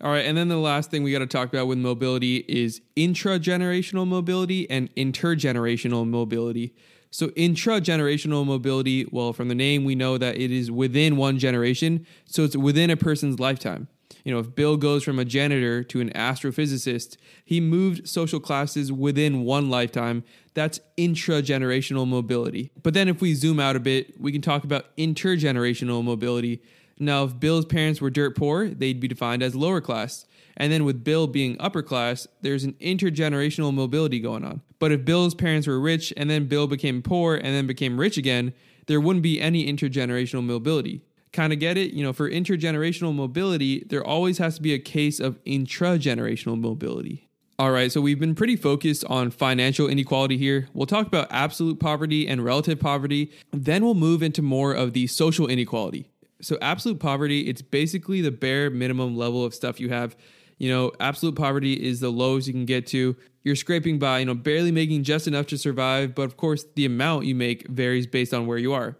[0.00, 2.80] All right, and then the last thing we got to talk about with mobility is
[2.96, 6.74] intra-generational mobility and intergenerational mobility.
[7.10, 12.06] So intra-generational mobility, well, from the name we know that it is within one generation,
[12.24, 13.88] so it's within a person's lifetime.
[14.24, 18.92] You know, if Bill goes from a janitor to an astrophysicist, he moved social classes
[18.92, 20.24] within one lifetime.
[20.54, 22.70] That's intragenerational mobility.
[22.82, 26.62] But then if we zoom out a bit, we can talk about intergenerational mobility.
[27.00, 30.26] Now, if Bill's parents were dirt poor, they'd be defined as lower class.
[30.56, 34.60] And then with Bill being upper class, there's an intergenerational mobility going on.
[34.78, 38.18] But if Bill's parents were rich and then Bill became poor and then became rich
[38.18, 38.52] again,
[38.86, 41.92] there wouldn't be any intergenerational mobility kind of get it.
[41.92, 47.28] You know, for intergenerational mobility, there always has to be a case of intragenerational mobility.
[47.58, 50.68] All right, so we've been pretty focused on financial inequality here.
[50.72, 53.30] We'll talk about absolute poverty and relative poverty.
[53.50, 56.09] Then we'll move into more of the social inequality.
[56.40, 60.16] So, absolute poverty, it's basically the bare minimum level of stuff you have.
[60.58, 63.16] You know, absolute poverty is the lowest you can get to.
[63.42, 66.84] You're scraping by, you know, barely making just enough to survive, but of course, the
[66.84, 68.96] amount you make varies based on where you are.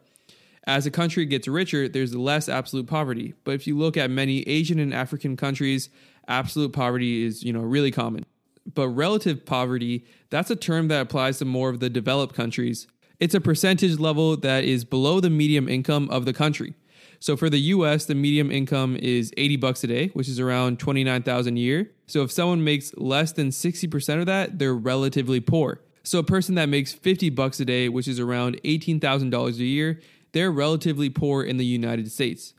[0.64, 3.35] As a country gets richer, there's less absolute poverty.
[3.44, 5.90] But if you look at many Asian and African countries,
[6.29, 8.24] absolute poverty is, you know, really common.
[8.72, 12.87] But relative poverty, that's a term that applies to more of the developed countries.
[13.18, 16.74] It's a percentage level that is below the medium income of the country.
[17.21, 20.79] So for the US, the medium income is 80 bucks a day, which is around
[20.79, 21.91] 29,000 a year.
[22.07, 25.83] So if someone makes less than 60% of that, they're relatively poor.
[26.03, 30.01] So a person that makes 50 bucks a day, which is around $18,000 a year,
[30.33, 32.55] they're relatively poor in the United States.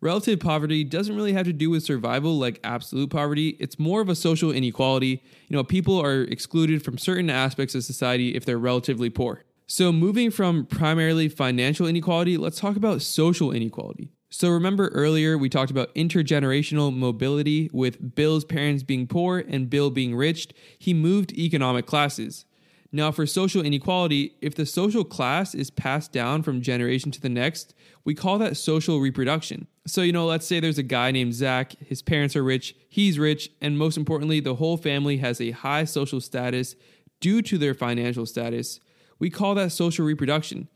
[0.00, 3.50] Relative poverty doesn't really have to do with survival like absolute poverty.
[3.60, 5.22] It's more of a social inequality.
[5.48, 9.44] You know, people are excluded from certain aspects of society if they're relatively poor.
[9.72, 14.10] So, moving from primarily financial inequality, let's talk about social inequality.
[14.28, 19.90] So, remember earlier we talked about intergenerational mobility with Bill's parents being poor and Bill
[19.90, 20.48] being rich.
[20.76, 22.46] He moved economic classes.
[22.90, 27.28] Now, for social inequality, if the social class is passed down from generation to the
[27.28, 27.72] next,
[28.04, 29.68] we call that social reproduction.
[29.86, 33.20] So, you know, let's say there's a guy named Zach, his parents are rich, he's
[33.20, 36.74] rich, and most importantly, the whole family has a high social status
[37.20, 38.80] due to their financial status.
[39.20, 40.68] We call that social reproduction.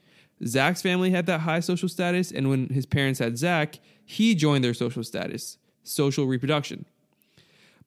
[0.47, 4.63] Zach's family had that high social status, and when his parents had Zach, he joined
[4.63, 6.85] their social status, social reproduction.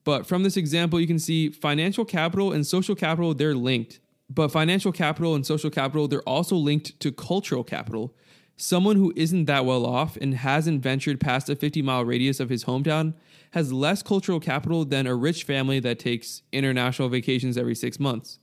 [0.03, 3.99] But from this example, you can see financial capital and social capital, they're linked.
[4.29, 8.13] But financial capital and social capital, they're also linked to cultural capital.
[8.55, 12.49] Someone who isn't that well off and hasn't ventured past a 50 mile radius of
[12.49, 13.13] his hometown
[13.51, 18.39] has less cultural capital than a rich family that takes international vacations every six months.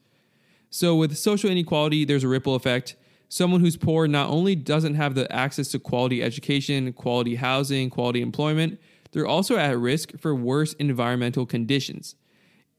[0.77, 2.97] So, with social inequality, there's a ripple effect.
[3.29, 8.21] Someone who's poor not only doesn't have the access to quality education, quality housing, quality
[8.21, 8.81] employment,
[9.13, 12.17] they're also at risk for worse environmental conditions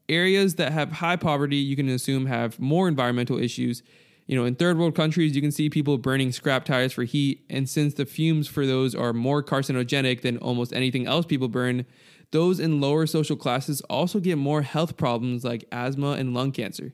[0.09, 3.83] areas that have high poverty, you can assume have more environmental issues.
[4.27, 7.45] You know, in third world countries, you can see people burning scrap tires for heat.
[7.49, 11.85] And since the fumes for those are more carcinogenic than almost anything else people burn,
[12.31, 16.93] those in lower social classes also get more health problems like asthma and lung cancer.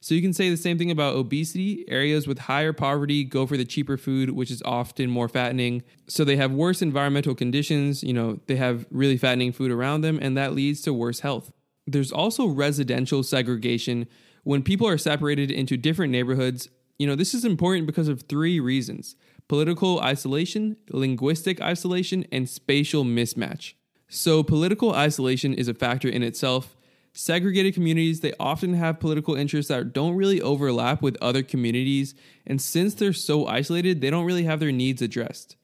[0.00, 1.84] So you can say the same thing about obesity.
[1.88, 5.82] Areas with higher poverty go for the cheaper food, which is often more fattening.
[6.06, 8.02] So they have worse environmental conditions.
[8.02, 11.52] You know, they have really fattening food around them, and that leads to worse health.
[11.86, 14.06] There's also residential segregation
[14.44, 16.68] when people are separated into different neighborhoods.
[16.98, 19.16] You know, this is important because of three reasons
[19.48, 23.72] political isolation, linguistic isolation, and spatial mismatch.
[24.08, 26.76] So, political isolation is a factor in itself.
[27.12, 32.14] Segregated communities, they often have political interests that don't really overlap with other communities,
[32.46, 35.56] and since they're so isolated, they don't really have their needs addressed.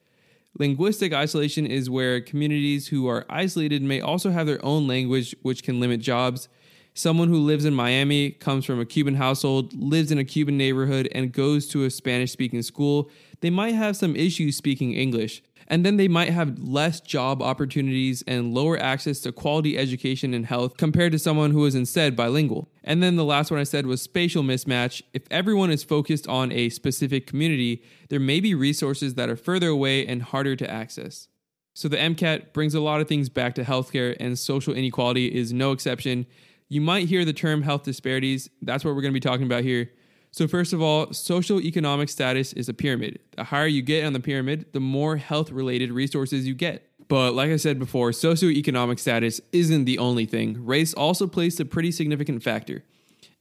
[0.59, 5.63] Linguistic isolation is where communities who are isolated may also have their own language, which
[5.65, 6.49] can limit jobs.
[6.95, 11.09] Someone who lives in Miami, comes from a Cuban household, lives in a Cuban neighborhood,
[11.11, 15.43] and goes to a Spanish speaking school, they might have some issues speaking English.
[15.69, 20.47] And then they might have less job opportunities and lower access to quality education and
[20.47, 22.69] health compared to someone who is instead bilingual.
[22.83, 25.03] And then the last one I said was spatial mismatch.
[25.13, 29.69] If everyone is focused on a specific community, there may be resources that are further
[29.69, 31.29] away and harder to access.
[31.75, 35.53] So the MCAT brings a lot of things back to healthcare, and social inequality is
[35.53, 36.27] no exception.
[36.69, 38.49] You might hear the term health disparities.
[38.63, 39.91] That's what we're going to be talking about here.
[40.35, 43.21] So, first of all, social economic status is a pyramid.
[43.37, 46.91] The higher you get on the pyramid, the more health related resources you get.
[47.07, 50.67] But like I said before, socioeconomic status isn't the only thing.
[50.67, 52.83] Race also plays a pretty significant factor.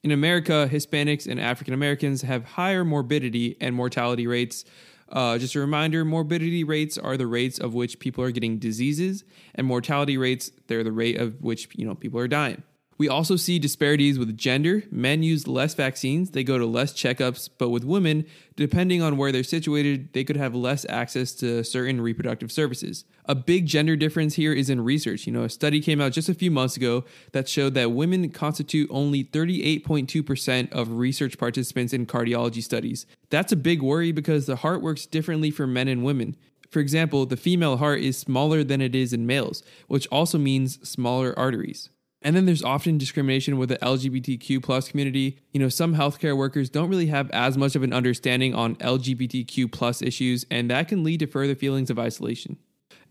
[0.04, 4.64] In America, Hispanics and African Americans have higher morbidity and mortality rates.
[5.10, 9.24] Uh, just a reminder morbidity rates are the rates of which people are getting diseases,
[9.56, 12.62] and mortality rates, they're the rate of which you know people are dying.
[13.04, 14.84] We also see disparities with gender.
[14.90, 18.26] Men use less vaccines, they go to less checkups, but with women,
[18.56, 23.04] depending on where they're situated, they could have less access to certain reproductive services.
[23.26, 25.28] A big gender difference here is in research.
[25.28, 28.30] You know, a study came out just a few months ago that showed that women
[28.30, 33.06] constitute only 38.2% of research participants in cardiology studies.
[33.30, 36.38] That's a big worry because the heart works differently for men and women.
[36.72, 40.80] For example, the female heart is smaller than it is in males, which also means
[40.88, 41.90] smaller arteries.
[42.24, 45.40] And then there's often discrimination with the LGBTQ plus community.
[45.52, 49.72] You know, some healthcare workers don't really have as much of an understanding on LGBTQ
[49.72, 52.58] plus issues, and that can lead to further feelings of isolation.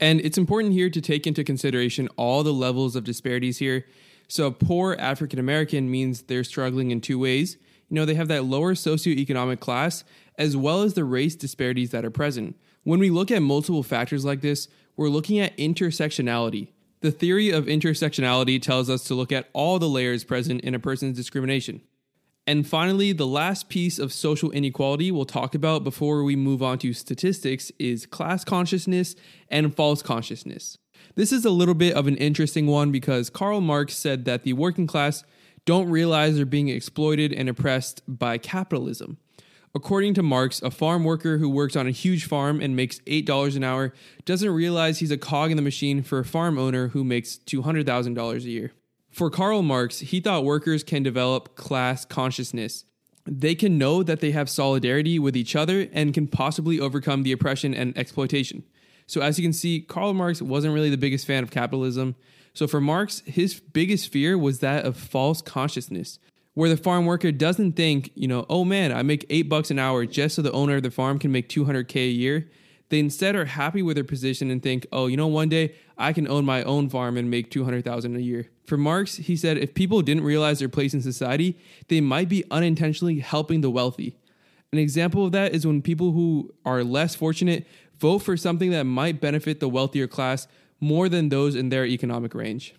[0.00, 3.84] And it's important here to take into consideration all the levels of disparities here.
[4.28, 7.58] So, poor African American means they're struggling in two ways.
[7.90, 10.04] You know, they have that lower socioeconomic class,
[10.38, 12.56] as well as the race disparities that are present.
[12.84, 16.71] When we look at multiple factors like this, we're looking at intersectionality.
[17.02, 20.78] The theory of intersectionality tells us to look at all the layers present in a
[20.78, 21.80] person's discrimination.
[22.46, 26.78] And finally, the last piece of social inequality we'll talk about before we move on
[26.78, 29.16] to statistics is class consciousness
[29.48, 30.78] and false consciousness.
[31.16, 34.52] This is a little bit of an interesting one because Karl Marx said that the
[34.52, 35.24] working class
[35.64, 39.18] don't realize they're being exploited and oppressed by capitalism.
[39.74, 43.56] According to Marx, a farm worker who works on a huge farm and makes $8
[43.56, 43.94] an hour
[44.26, 48.36] doesn't realize he's a cog in the machine for a farm owner who makes $200,000
[48.36, 48.72] a year.
[49.10, 52.84] For Karl Marx, he thought workers can develop class consciousness.
[53.24, 57.32] They can know that they have solidarity with each other and can possibly overcome the
[57.32, 58.64] oppression and exploitation.
[59.06, 62.14] So, as you can see, Karl Marx wasn't really the biggest fan of capitalism.
[62.52, 66.18] So, for Marx, his biggest fear was that of false consciousness,
[66.54, 69.78] where the farm worker doesn't think, you know, oh man, I make eight bucks an
[69.78, 72.50] hour just so the owner of the farm can make 200K a year.
[72.90, 76.12] They instead are happy with their position and think, oh, you know, one day I
[76.12, 78.50] can own my own farm and make 200,000 a year.
[78.66, 82.44] For Marx, he said if people didn't realize their place in society, they might be
[82.50, 84.18] unintentionally helping the wealthy.
[84.72, 87.66] An example of that is when people who are less fortunate
[87.98, 90.46] vote for something that might benefit the wealthier class
[90.80, 92.74] more than those in their economic range.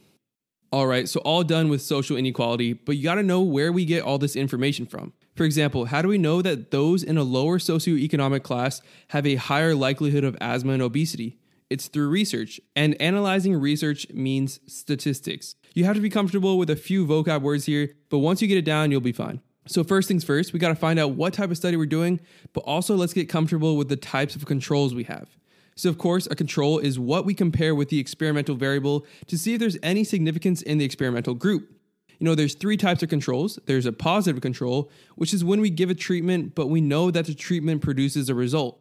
[0.73, 4.01] All right, so all done with social inequality, but you gotta know where we get
[4.01, 5.13] all this information from.
[5.35, 9.35] For example, how do we know that those in a lower socioeconomic class have a
[9.35, 11.37] higher likelihood of asthma and obesity?
[11.69, 15.53] It's through research, and analyzing research means statistics.
[15.75, 18.57] You have to be comfortable with a few vocab words here, but once you get
[18.57, 19.41] it down, you'll be fine.
[19.67, 22.19] So, first things first, we gotta find out what type of study we're doing,
[22.51, 25.29] but also let's get comfortable with the types of controls we have.
[25.75, 29.53] So, of course, a control is what we compare with the experimental variable to see
[29.53, 31.69] if there's any significance in the experimental group.
[32.19, 33.59] You know, there's three types of controls.
[33.65, 37.25] There's a positive control, which is when we give a treatment, but we know that
[37.25, 38.79] the treatment produces a result.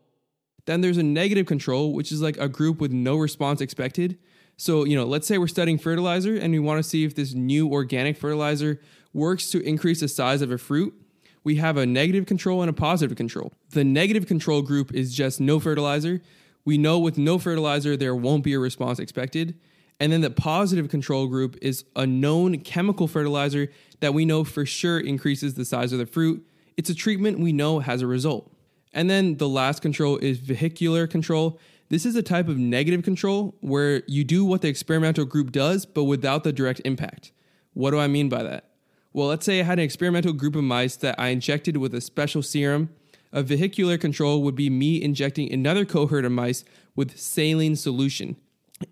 [0.67, 4.19] Then there's a negative control, which is like a group with no response expected.
[4.57, 7.35] So, you know, let's say we're studying fertilizer and we want to see if this
[7.35, 8.81] new organic fertilizer
[9.13, 10.95] works to increase the size of a fruit.
[11.43, 13.53] We have a negative control and a positive control.
[13.71, 16.21] The negative control group is just no fertilizer.
[16.65, 19.59] We know with no fertilizer, there won't be a response expected.
[19.99, 23.69] And then the positive control group is a known chemical fertilizer
[24.01, 26.47] that we know for sure increases the size of the fruit.
[26.77, 28.53] It's a treatment we know has a result.
[28.93, 31.59] And then the last control is vehicular control.
[31.89, 35.87] This is a type of negative control where you do what the experimental group does,
[35.87, 37.33] but without the direct impact.
[37.75, 38.71] What do I mean by that?
[39.13, 42.01] Well, let's say I had an experimental group of mice that I injected with a
[42.01, 42.91] special serum
[43.33, 46.65] a vehicular control would be me injecting another cohort of mice
[46.95, 48.37] with saline solution.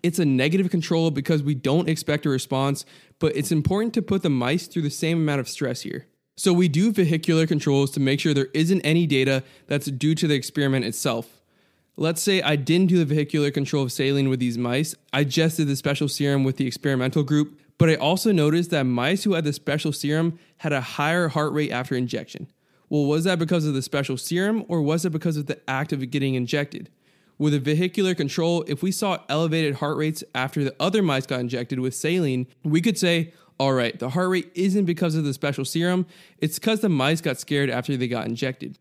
[0.01, 2.85] It's a negative control because we don't expect a response,
[3.19, 6.07] but it's important to put the mice through the same amount of stress here.
[6.37, 10.27] So we do vehicular controls to make sure there isn't any data that's due to
[10.27, 11.41] the experiment itself.
[11.97, 15.57] Let's say I didn't do the vehicular control of saline with these mice, I just
[15.57, 19.33] did the special serum with the experimental group, but I also noticed that mice who
[19.33, 22.47] had the special serum had a higher heart rate after injection.
[22.91, 25.93] Well, was that because of the special serum or was it because of the act
[25.93, 26.89] of getting injected?
[27.37, 31.39] With a vehicular control, if we saw elevated heart rates after the other mice got
[31.39, 35.33] injected with saline, we could say, all right, the heart rate isn't because of the
[35.33, 36.05] special serum,
[36.39, 38.77] it's because the mice got scared after they got injected.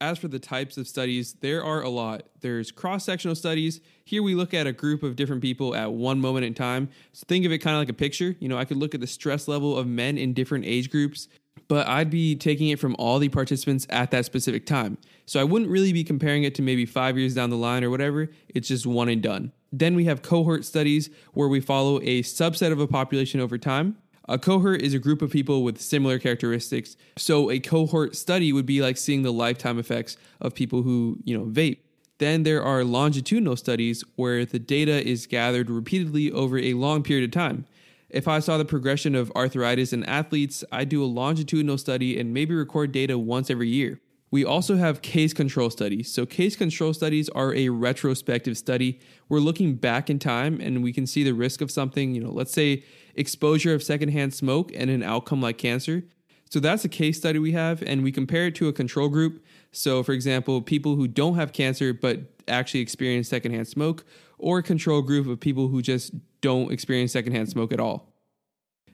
[0.00, 2.24] As for the types of studies, there are a lot.
[2.40, 3.80] There's cross sectional studies.
[4.04, 6.88] Here we look at a group of different people at one moment in time.
[7.12, 8.34] So think of it kind of like a picture.
[8.40, 11.28] You know, I could look at the stress level of men in different age groups,
[11.72, 14.98] but I'd be taking it from all the participants at that specific time.
[15.24, 17.88] So I wouldn't really be comparing it to maybe five years down the line or
[17.88, 18.28] whatever.
[18.50, 19.52] It's just one and done.
[19.72, 23.96] Then we have cohort studies where we follow a subset of a population over time.
[24.28, 26.98] A cohort is a group of people with similar characteristics.
[27.16, 31.38] So a cohort study would be like seeing the lifetime effects of people who, you
[31.38, 31.78] know, vape.
[32.18, 37.24] Then there are longitudinal studies where the data is gathered repeatedly over a long period
[37.24, 37.64] of time.
[38.12, 42.34] If I saw the progression of arthritis in athletes, I'd do a longitudinal study and
[42.34, 44.00] maybe record data once every year.
[44.30, 46.12] We also have case control studies.
[46.12, 49.00] So, case control studies are a retrospective study.
[49.30, 52.30] We're looking back in time and we can see the risk of something, you know,
[52.30, 52.84] let's say
[53.14, 56.04] exposure of secondhand smoke and an outcome like cancer.
[56.50, 59.42] So, that's a case study we have, and we compare it to a control group.
[59.70, 64.04] So, for example, people who don't have cancer but actually experience secondhand smoke,
[64.42, 68.12] or control group of people who just don't experience secondhand smoke at all.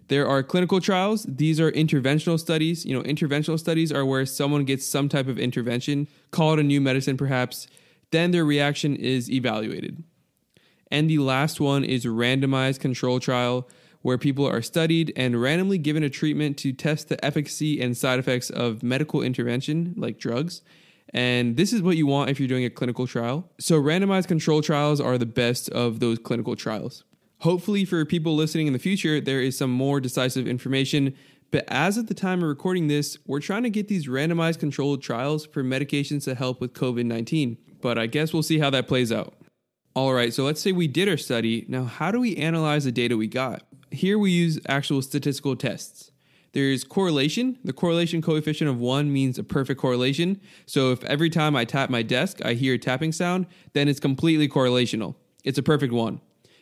[0.09, 1.27] There are clinical trials.
[1.29, 2.87] These are interventional studies.
[2.87, 6.63] You know, interventional studies are where someone gets some type of intervention, call it a
[6.63, 7.67] new medicine perhaps,
[8.11, 10.03] then their reaction is evaluated.
[10.91, 13.69] And the last one is randomized control trial,
[14.01, 18.19] where people are studied and randomly given a treatment to test the efficacy and side
[18.19, 20.63] effects of medical intervention, like drugs.
[21.15, 23.51] And this is what you want if you're doing a clinical trial.
[23.59, 27.05] So, randomized control trials are the best of those clinical trials.
[27.41, 31.15] Hopefully, for people listening in the future, there is some more decisive information.
[31.51, 35.03] But as of the time of recording this, we're trying to get these randomized controlled
[35.03, 37.57] trials for medications to help with COVID 19.
[37.81, 39.35] But I guess we'll see how that plays out.
[39.95, 41.65] All right, so let's say we did our study.
[41.69, 43.63] Now, how do we analyze the data we got?
[43.91, 46.13] Here we use actual statistical tests.
[46.53, 47.59] There's correlation.
[47.63, 50.41] The correlation coefficient of 1 means a perfect correlation.
[50.67, 54.01] So if every time I tap my desk, I hear a tapping sound, then it's
[54.01, 55.15] completely correlational.
[55.45, 56.21] It's a perfect 1.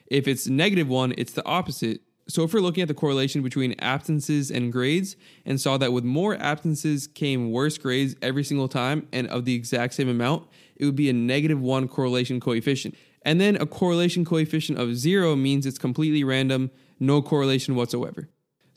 [0.09, 2.01] If it's negative 1, it's the opposite.
[2.29, 5.15] So if we're looking at the correlation between absences and grades
[5.45, 9.55] and saw that with more absences came worse grades every single time and of the
[9.55, 12.97] exact same amount, it would be a negative 1 correlation coefficient.
[13.23, 18.29] And then a correlation coefficient of 0 means it's completely random, no correlation whatsoever.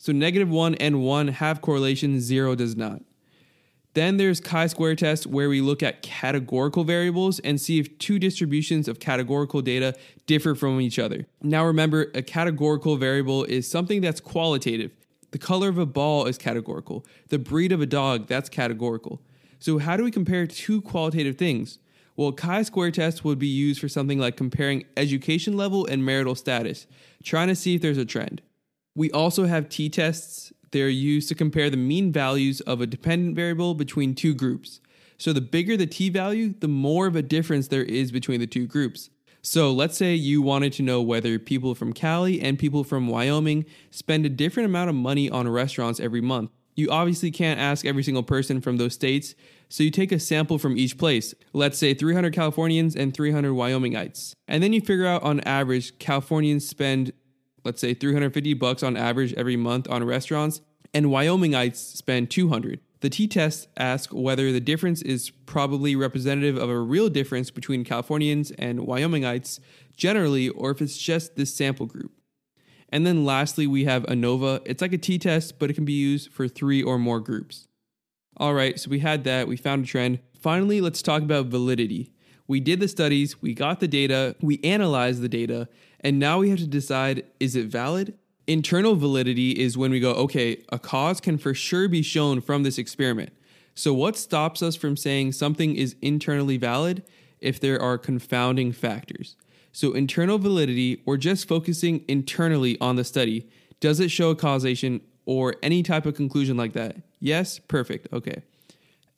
[0.02, 3.02] So negative 1 and 1 have correlation, 0 does not.
[3.92, 8.88] Then there's chi-square test where we look at categorical variables and see if two distributions
[8.88, 9.94] of categorical data
[10.24, 11.26] differ from each other.
[11.42, 14.90] Now remember, a categorical variable is something that's qualitative.
[15.32, 17.04] The color of a ball is categorical.
[17.28, 19.20] The breed of a dog, that's categorical.
[19.58, 21.78] So how do we compare two qualitative things?
[22.16, 26.86] Well, chi-square test would be used for something like comparing education level and marital status,
[27.22, 28.40] trying to see if there's a trend.
[28.94, 30.52] We also have t tests.
[30.72, 34.80] They're used to compare the mean values of a dependent variable between two groups.
[35.18, 38.46] So the bigger the t value, the more of a difference there is between the
[38.46, 39.10] two groups.
[39.42, 43.64] So let's say you wanted to know whether people from Cali and people from Wyoming
[43.90, 46.50] spend a different amount of money on restaurants every month.
[46.76, 49.34] You obviously can't ask every single person from those states,
[49.68, 51.34] so you take a sample from each place.
[51.52, 54.34] Let's say 300 Californians and 300 Wyomingites.
[54.46, 57.12] And then you figure out on average Californians spend
[57.64, 60.60] let's say 350 bucks on average every month on restaurants,
[60.92, 62.80] and Wyomingites spend 200.
[63.00, 68.50] The t-test asks whether the difference is probably representative of a real difference between Californians
[68.52, 69.58] and Wyomingites
[69.96, 72.12] generally, or if it's just this sample group.
[72.90, 74.62] And then lastly, we have ANOVA.
[74.66, 77.68] It's like a t-test, but it can be used for three or more groups.
[78.36, 80.20] All right, so we had that, we found a trend.
[80.38, 82.12] Finally, let's talk about validity.
[82.46, 85.68] We did the studies, we got the data, we analyzed the data,
[86.00, 88.14] and now we have to decide is it valid?
[88.46, 92.62] Internal validity is when we go, okay, a cause can for sure be shown from
[92.62, 93.30] this experiment.
[93.74, 97.02] So, what stops us from saying something is internally valid
[97.40, 99.36] if there are confounding factors?
[99.72, 103.48] So, internal validity, we're just focusing internally on the study.
[103.78, 106.96] Does it show a causation or any type of conclusion like that?
[107.20, 108.42] Yes, perfect, okay.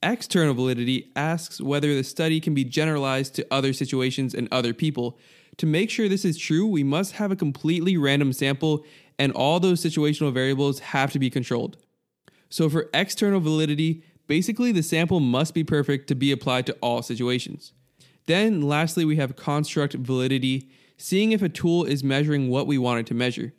[0.02, 5.16] External validity asks whether the study can be generalized to other situations and other people.
[5.58, 8.84] To make sure this is true, we must have a completely random sample,
[9.18, 11.76] and all those situational variables have to be controlled.
[12.48, 17.02] So, for external validity, basically the sample must be perfect to be applied to all
[17.02, 17.72] situations.
[18.26, 23.00] Then, lastly, we have construct validity, seeing if a tool is measuring what we want
[23.00, 23.52] it to measure.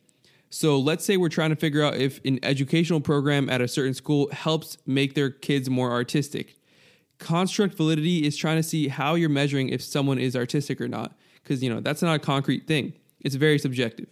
[0.50, 3.94] So, let's say we're trying to figure out if an educational program at a certain
[3.94, 6.56] school helps make their kids more artistic.
[7.18, 11.16] Construct validity is trying to see how you're measuring if someone is artistic or not,
[11.44, 12.94] because, you know, that's not a concrete thing.
[13.22, 14.08] It's very subjective.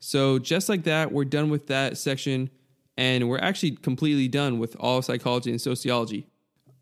[0.00, 2.50] So, just like that, we're done with that section,
[2.96, 6.26] and we're actually completely done with all psychology and sociology.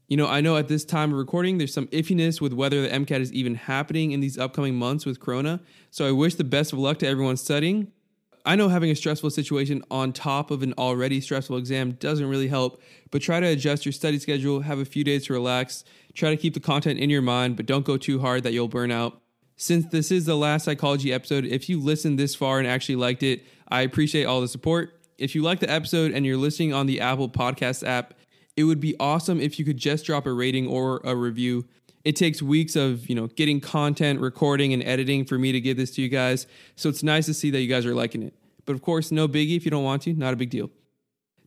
[0.09, 2.89] You know, I know at this time of recording, there's some iffiness with whether the
[2.89, 5.61] MCAT is even happening in these upcoming months with Corona.
[5.91, 7.93] So I wish the best of luck to everyone studying.
[8.45, 12.49] I know having a stressful situation on top of an already stressful exam doesn't really
[12.49, 16.31] help, but try to adjust your study schedule, have a few days to relax, try
[16.31, 18.91] to keep the content in your mind, but don't go too hard that you'll burn
[18.91, 19.21] out.
[19.57, 23.23] Since this is the last psychology episode, if you listened this far and actually liked
[23.23, 24.99] it, I appreciate all the support.
[25.19, 28.15] If you like the episode and you're listening on the Apple Podcast app,
[28.57, 31.65] it would be awesome if you could just drop a rating or a review.
[32.05, 35.77] It takes weeks of, you know, getting content, recording and editing for me to give
[35.77, 36.47] this to you guys.
[36.75, 38.35] So it's nice to see that you guys are liking it.
[38.65, 40.71] But of course, no biggie if you don't want to, not a big deal.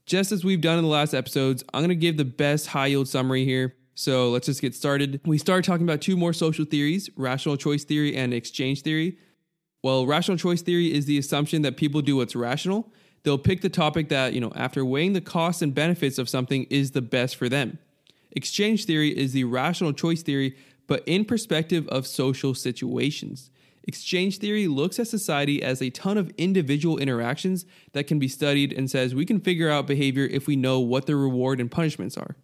[0.05, 2.87] Just as we've done in the last episodes, I'm going to give the best high
[2.87, 3.75] yield summary here.
[3.95, 5.21] So let's just get started.
[5.25, 9.17] We start talking about two more social theories rational choice theory and exchange theory.
[9.83, 12.91] Well, rational choice theory is the assumption that people do what's rational,
[13.23, 16.65] they'll pick the topic that, you know, after weighing the costs and benefits of something
[16.69, 17.79] is the best for them.
[18.31, 23.49] Exchange theory is the rational choice theory, but in perspective of social situations.
[23.87, 28.73] Exchange theory looks at society as a ton of individual interactions that can be studied
[28.73, 32.17] and says we can figure out behavior if we know what the reward and punishments
[32.17, 32.35] are.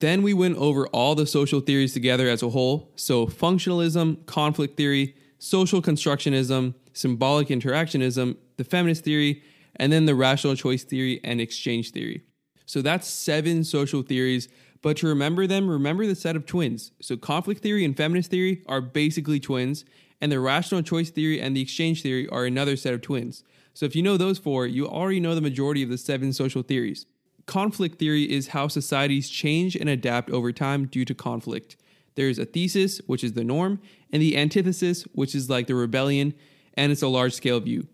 [0.00, 2.92] Then we went over all the social theories together as a whole.
[2.96, 9.42] So, functionalism, conflict theory, social constructionism, symbolic interactionism, the feminist theory,
[9.76, 12.22] and then the rational choice theory and exchange theory.
[12.66, 14.48] So that's seven social theories.
[14.82, 16.92] But to remember them, remember the set of twins.
[17.00, 19.84] So conflict theory and feminist theory are basically twins,
[20.20, 23.44] and the rational choice theory and the exchange theory are another set of twins.
[23.74, 26.62] So if you know those four, you already know the majority of the seven social
[26.62, 27.06] theories.
[27.46, 31.76] Conflict theory is how societies change and adapt over time due to conflict.
[32.16, 33.80] There's a thesis, which is the norm,
[34.12, 36.34] and the antithesis, which is like the rebellion,
[36.74, 37.86] and it's a large scale view.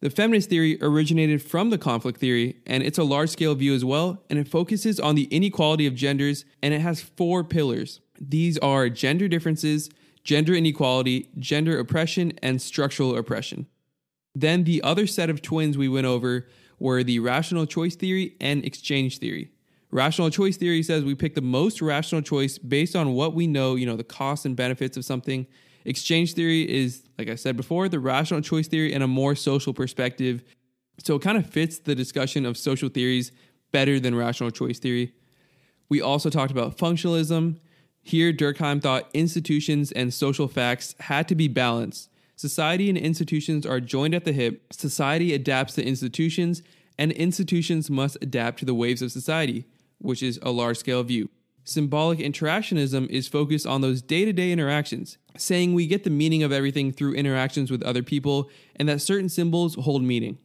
[0.00, 3.84] The feminist theory originated from the conflict theory, and it's a large scale view as
[3.84, 8.00] well, and it focuses on the inequality of genders, and it has four pillars.
[8.18, 9.90] These are gender differences,
[10.24, 13.66] gender inequality, gender oppression, and structural oppression.
[14.34, 16.46] Then the other set of twins we went over
[16.80, 19.52] were the rational choice theory and exchange theory.
[19.92, 23.76] Rational choice theory says we pick the most rational choice based on what we know,
[23.76, 25.46] you know, the costs and benefits of something,
[25.84, 29.72] Exchange theory is, like I said before, the rational choice theory in a more social
[29.72, 30.42] perspective.
[31.02, 33.32] So it kind of fits the discussion of social theories
[33.72, 35.14] better than rational choice theory.
[35.88, 37.58] We also talked about functionalism.
[38.02, 42.09] Here, Durkheim thought institutions and social facts had to be balanced.
[42.40, 44.72] Society and institutions are joined at the hip.
[44.72, 46.62] Society adapts to institutions,
[46.96, 49.66] and institutions must adapt to the waves of society,
[49.98, 51.28] which is a large scale view.
[51.64, 56.42] Symbolic interactionism is focused on those day to day interactions, saying we get the meaning
[56.42, 60.38] of everything through interactions with other people and that certain symbols hold meaning.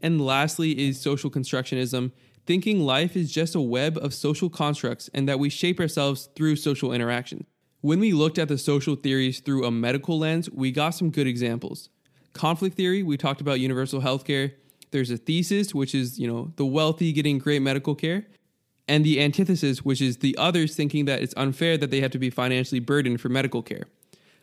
[0.00, 2.12] And lastly is social constructionism,
[2.44, 6.56] thinking life is just a web of social constructs and that we shape ourselves through
[6.56, 7.46] social interaction.
[7.82, 11.26] When we looked at the social theories through a medical lens, we got some good
[11.26, 11.88] examples.
[12.34, 14.52] Conflict theory, we talked about universal healthcare.
[14.90, 18.26] There's a thesis, which is, you know, the wealthy getting great medical care
[18.86, 22.18] and the antithesis, which is the others thinking that it's unfair that they have to
[22.18, 23.84] be financially burdened for medical care.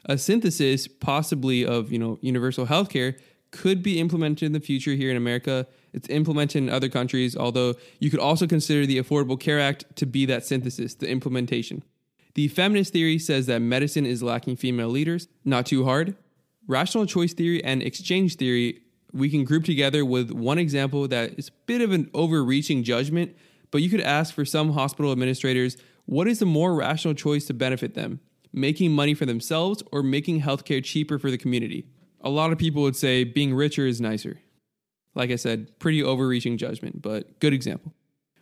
[0.05, 3.17] A synthesis, possibly of you know universal health care,
[3.51, 5.67] could be implemented in the future here in America.
[5.93, 10.05] It's implemented in other countries, although you could also consider the Affordable Care Act to
[10.05, 11.83] be that synthesis, the implementation.
[12.37, 15.27] The feminist theory says that medicine is lacking female leaders.
[15.43, 16.15] Not too hard.
[16.67, 18.81] Rational choice theory and exchange theory
[19.11, 23.35] we can group together with one example that is a bit of an overreaching judgment,
[23.71, 27.55] but you could ask for some hospital administrators what is the more rational choice to
[27.55, 28.19] benefit them?
[28.53, 31.87] Making money for themselves or making healthcare cheaper for the community?
[32.21, 34.37] A lot of people would say being richer is nicer.
[35.15, 37.95] Like I said, pretty overreaching judgment, but good example.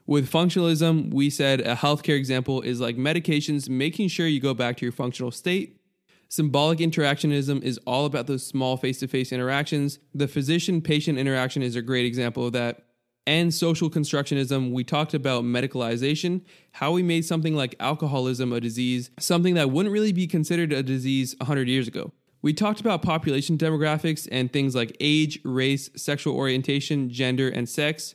[0.08, 4.78] With functionalism, we said a healthcare example is like medications, making sure you go back
[4.78, 5.82] to your functional state.
[6.30, 9.99] Symbolic interactionism is all about those small face to face interactions.
[10.14, 12.86] The physician patient interaction is a great example of that
[13.28, 16.41] and social constructionism, we talked about medicalization,
[16.74, 20.84] how we made something like alcoholism a disease, something that wouldn't really be considered a
[20.84, 22.12] disease 100 years ago.
[22.41, 28.14] We talked about population demographics and things like age, race, sexual orientation, gender, and sex.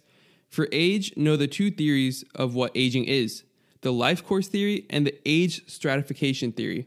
[0.51, 3.45] For age, know the two theories of what aging is
[3.83, 6.87] the life course theory and the age stratification theory.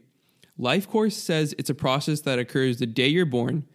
[0.56, 3.66] Life course says it's a process that occurs the day you're born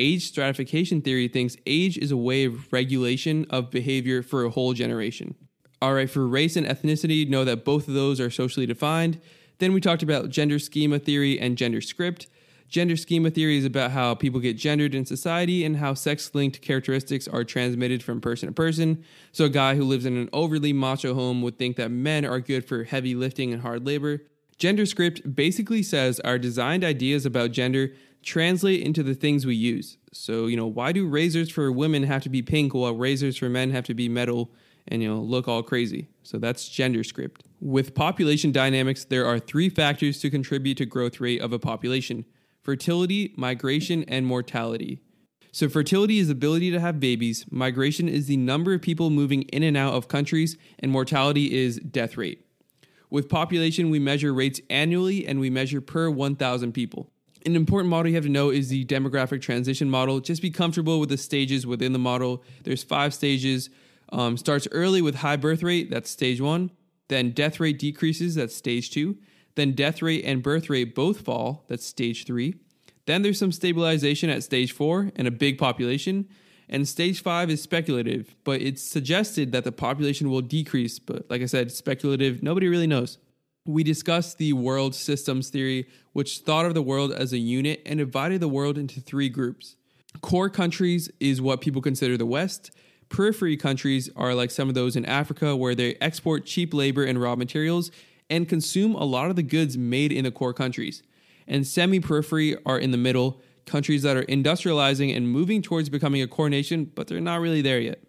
[0.00, 4.72] age stratification theory thinks age is a way of regulation of behavior for a whole
[4.72, 5.34] generation.
[5.82, 9.20] All right, for race and ethnicity, know that both of those are socially defined.
[9.58, 12.28] Then we talked about gender schema theory and gender script.
[12.70, 16.62] Gender schema theory is about how people get gendered in society and how sex linked
[16.62, 19.04] characteristics are transmitted from person to person.
[19.32, 22.38] So, a guy who lives in an overly macho home would think that men are
[22.38, 24.22] good for heavy lifting and hard labor.
[24.56, 27.92] Gender script basically says our designed ideas about gender
[28.22, 29.96] translate into the things we use.
[30.12, 33.48] So, you know, why do razors for women have to be pink while razors for
[33.48, 34.52] men have to be metal
[34.86, 36.08] and, you know, look all crazy?
[36.22, 37.42] So that's gender script.
[37.60, 42.26] With population dynamics, there are three factors to contribute to growth rate of a population
[42.70, 45.00] fertility, migration, and mortality.
[45.50, 49.42] So, fertility is the ability to have babies, migration is the number of people moving
[49.42, 52.46] in and out of countries, and mortality is death rate.
[53.10, 57.10] With population, we measure rates annually and we measure per 1,000 people.
[57.44, 60.20] An important model you have to know is the demographic transition model.
[60.20, 62.44] Just be comfortable with the stages within the model.
[62.62, 63.68] There's five stages.
[64.12, 66.70] Um, starts early with high birth rate, that's stage one.
[67.08, 69.16] Then death rate decreases, that's stage two.
[69.54, 71.64] Then death rate and birth rate both fall.
[71.68, 72.54] That's stage three.
[73.06, 76.28] Then there's some stabilization at stage four and a big population.
[76.68, 81.00] And stage five is speculative, but it's suggested that the population will decrease.
[81.00, 83.18] But like I said, speculative, nobody really knows.
[83.66, 87.98] We discussed the world systems theory, which thought of the world as a unit and
[87.98, 89.76] divided the world into three groups.
[90.22, 92.70] Core countries is what people consider the West.
[93.08, 97.20] Periphery countries are like some of those in Africa where they export cheap labor and
[97.20, 97.90] raw materials
[98.30, 101.02] and consume a lot of the goods made in the core countries.
[101.46, 106.22] And semi periphery are in the middle, countries that are industrializing and moving towards becoming
[106.22, 108.02] a core nation, but they're not really there yet.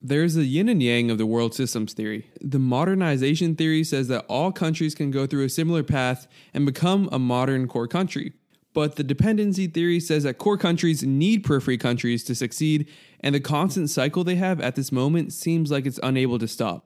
[0.00, 2.30] There's a yin and yang of the world systems theory.
[2.40, 7.08] The modernization theory says that all countries can go through a similar path and become
[7.10, 8.32] a modern core country.
[8.74, 12.88] But the dependency theory says that core countries need periphery countries to succeed,
[13.20, 16.85] and the constant cycle they have at this moment seems like it's unable to stop.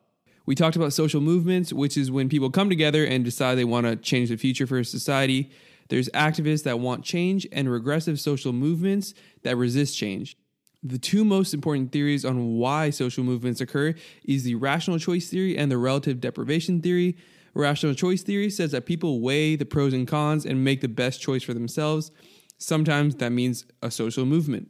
[0.50, 3.86] We talked about social movements, which is when people come together and decide they want
[3.86, 5.48] to change the future for society.
[5.90, 10.36] There's activists that want change and regressive social movements that resist change.
[10.82, 13.94] The two most important theories on why social movements occur
[14.24, 17.16] is the rational choice theory and the relative deprivation theory.
[17.54, 21.20] Rational choice theory says that people weigh the pros and cons and make the best
[21.20, 22.10] choice for themselves.
[22.58, 24.68] Sometimes that means a social movement.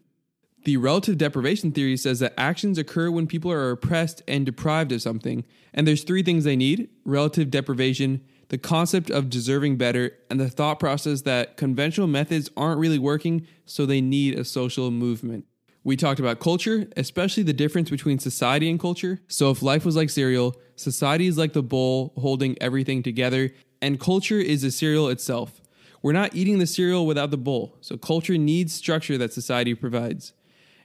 [0.64, 5.00] The relative deprivation theory says that actions occur when people are oppressed and deprived of
[5.00, 5.44] something.
[5.72, 10.50] And there's three things they need relative deprivation, the concept of deserving better, and the
[10.50, 15.46] thought process that conventional methods aren't really working, so they need a social movement.
[15.82, 19.20] We talked about culture, especially the difference between society and culture.
[19.28, 23.50] So, if life was like cereal, society is like the bowl holding everything together,
[23.80, 25.62] and culture is the cereal itself.
[26.02, 30.34] We're not eating the cereal without the bowl, so culture needs structure that society provides.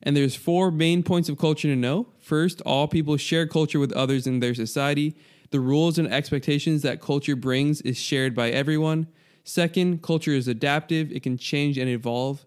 [0.05, 2.07] And there's four main points of culture to know.
[2.19, 5.15] First, all people share culture with others in their society.
[5.49, 9.07] The rules and expectations that culture brings is shared by everyone.
[9.43, 12.45] Second, culture is adaptive, it can change and evolve.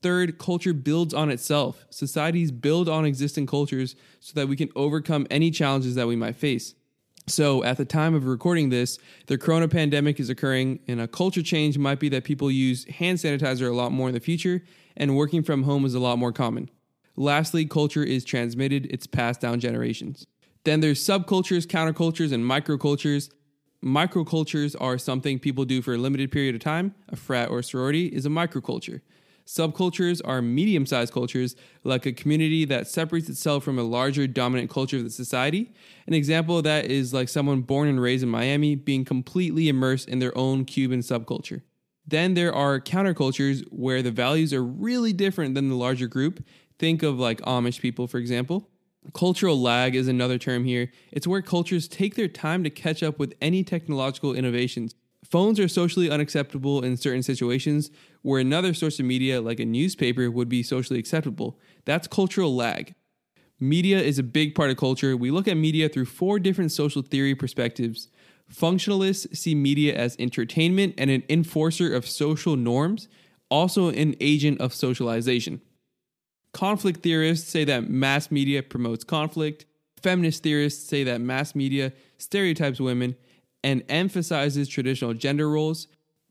[0.00, 1.86] Third, culture builds on itself.
[1.90, 6.36] Societies build on existing cultures so that we can overcome any challenges that we might
[6.36, 6.74] face.
[7.28, 8.98] So, at the time of recording this,
[9.28, 13.18] the corona pandemic is occurring, and a culture change might be that people use hand
[13.18, 14.64] sanitizer a lot more in the future,
[14.96, 16.68] and working from home is a lot more common.
[17.16, 20.26] Lastly, culture is transmitted, it's passed down generations.
[20.64, 23.30] Then there's subcultures, countercultures, and microcultures.
[23.84, 26.94] Microcultures are something people do for a limited period of time.
[27.08, 29.00] A frat or sorority is a microculture.
[29.44, 34.70] Subcultures are medium sized cultures, like a community that separates itself from a larger dominant
[34.70, 35.72] culture of the society.
[36.06, 40.08] An example of that is like someone born and raised in Miami being completely immersed
[40.08, 41.62] in their own Cuban subculture.
[42.06, 46.44] Then there are countercultures where the values are really different than the larger group,
[46.82, 48.68] Think of like Amish people, for example.
[49.14, 50.90] Cultural lag is another term here.
[51.12, 54.92] It's where cultures take their time to catch up with any technological innovations.
[55.24, 60.28] Phones are socially unacceptable in certain situations, where another source of media, like a newspaper,
[60.28, 61.56] would be socially acceptable.
[61.84, 62.96] That's cultural lag.
[63.60, 65.16] Media is a big part of culture.
[65.16, 68.08] We look at media through four different social theory perspectives.
[68.52, 73.06] Functionalists see media as entertainment and an enforcer of social norms,
[73.50, 75.60] also an agent of socialization.
[76.52, 79.64] Conflict theorists say that mass media promotes conflict.
[80.02, 83.16] Feminist theorists say that mass media stereotypes women
[83.64, 85.88] and emphasizes traditional gender roles.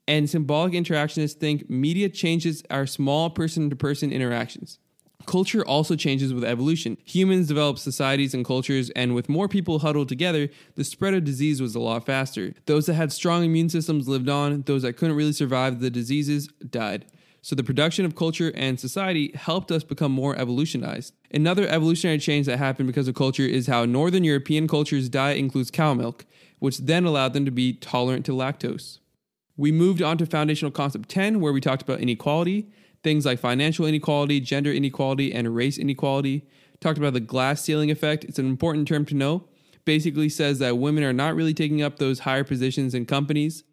[0.08, 4.80] And symbolic interactionists think media changes our small person to person interactions.
[5.26, 6.98] Culture also changes with evolution.
[7.06, 11.62] Humans develop societies and cultures, and with more people huddled together, the spread of disease
[11.62, 12.54] was a lot faster.
[12.66, 16.48] Those that had strong immune systems lived on, those that couldn't really survive the diseases
[16.48, 17.06] died.
[17.44, 21.16] So the production of culture and society helped us become more evolutionized.
[21.34, 25.72] Another evolutionary change that happened because of culture is how Northern European culture's diet includes
[25.72, 26.26] cow milk,
[26.60, 29.00] which then allowed them to be tolerant to lactose.
[29.58, 32.68] We moved on to foundational concept 10, where we talked about inequality,
[33.04, 36.48] things like financial inequality, gender inequality, and race inequality.
[36.80, 38.24] Talked about the glass ceiling effect.
[38.24, 39.46] It's an important term to know.
[39.84, 43.64] Basically says that women are not really taking up those higher positions in companies.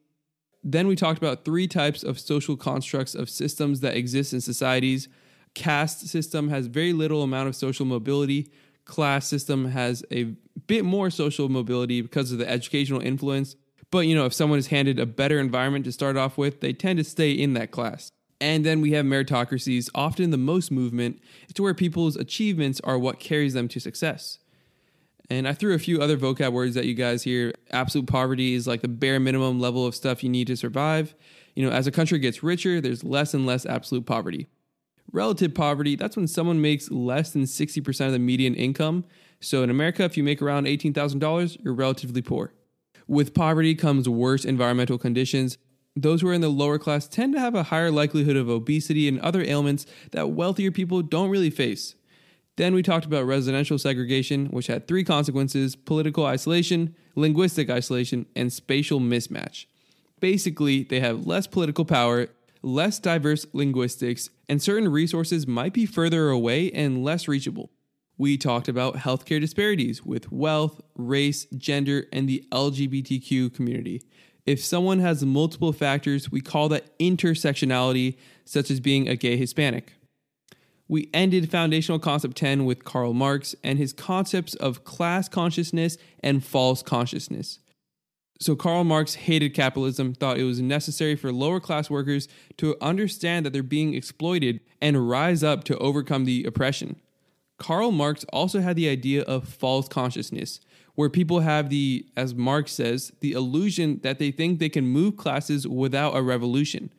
[0.62, 5.08] Then we talked about three types of social constructs of systems that exist in societies.
[5.54, 8.50] Caste system has very little amount of social mobility.
[8.84, 10.34] Class system has a
[10.66, 13.56] bit more social mobility because of the educational influence.
[13.90, 16.72] But you know, if someone is handed a better environment to start off with, they
[16.72, 18.10] tend to stay in that class.
[18.40, 21.20] And then we have meritocracies, often the most movement,
[21.54, 24.38] to where people's achievements are what carries them to success.
[25.30, 27.52] And I threw a few other vocab words at you guys here.
[27.70, 31.14] Absolute poverty is like the bare minimum level of stuff you need to survive.
[31.54, 34.46] You know, as a country gets richer, there's less and less absolute poverty.
[35.12, 39.04] Relative poverty, that's when someone makes less than 60% of the median income.
[39.40, 42.52] So in America, if you make around $18,000, you're relatively poor.
[43.06, 45.58] With poverty comes worse environmental conditions.
[45.96, 49.08] Those who are in the lower class tend to have a higher likelihood of obesity
[49.08, 51.94] and other ailments that wealthier people don't really face.
[52.58, 58.52] Then we talked about residential segregation, which had three consequences political isolation, linguistic isolation, and
[58.52, 59.66] spatial mismatch.
[60.18, 62.26] Basically, they have less political power,
[62.60, 67.70] less diverse linguistics, and certain resources might be further away and less reachable.
[68.16, 74.02] We talked about healthcare disparities with wealth, race, gender, and the LGBTQ community.
[74.46, 79.92] If someone has multiple factors, we call that intersectionality, such as being a gay Hispanic.
[80.88, 86.42] We ended Foundational Concept 10 with Karl Marx and his concepts of class consciousness and
[86.42, 87.58] false consciousness.
[88.40, 92.28] So, Karl Marx hated capitalism, thought it was necessary for lower class workers
[92.58, 96.96] to understand that they're being exploited and rise up to overcome the oppression.
[97.58, 100.60] Karl Marx also had the idea of false consciousness,
[100.94, 105.16] where people have the, as Marx says, the illusion that they think they can move
[105.16, 106.90] classes without a revolution.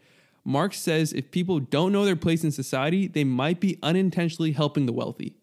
[0.50, 4.88] Marx says if people don't know their place in society, they might be unintentionally helping
[4.88, 5.36] the wealthy.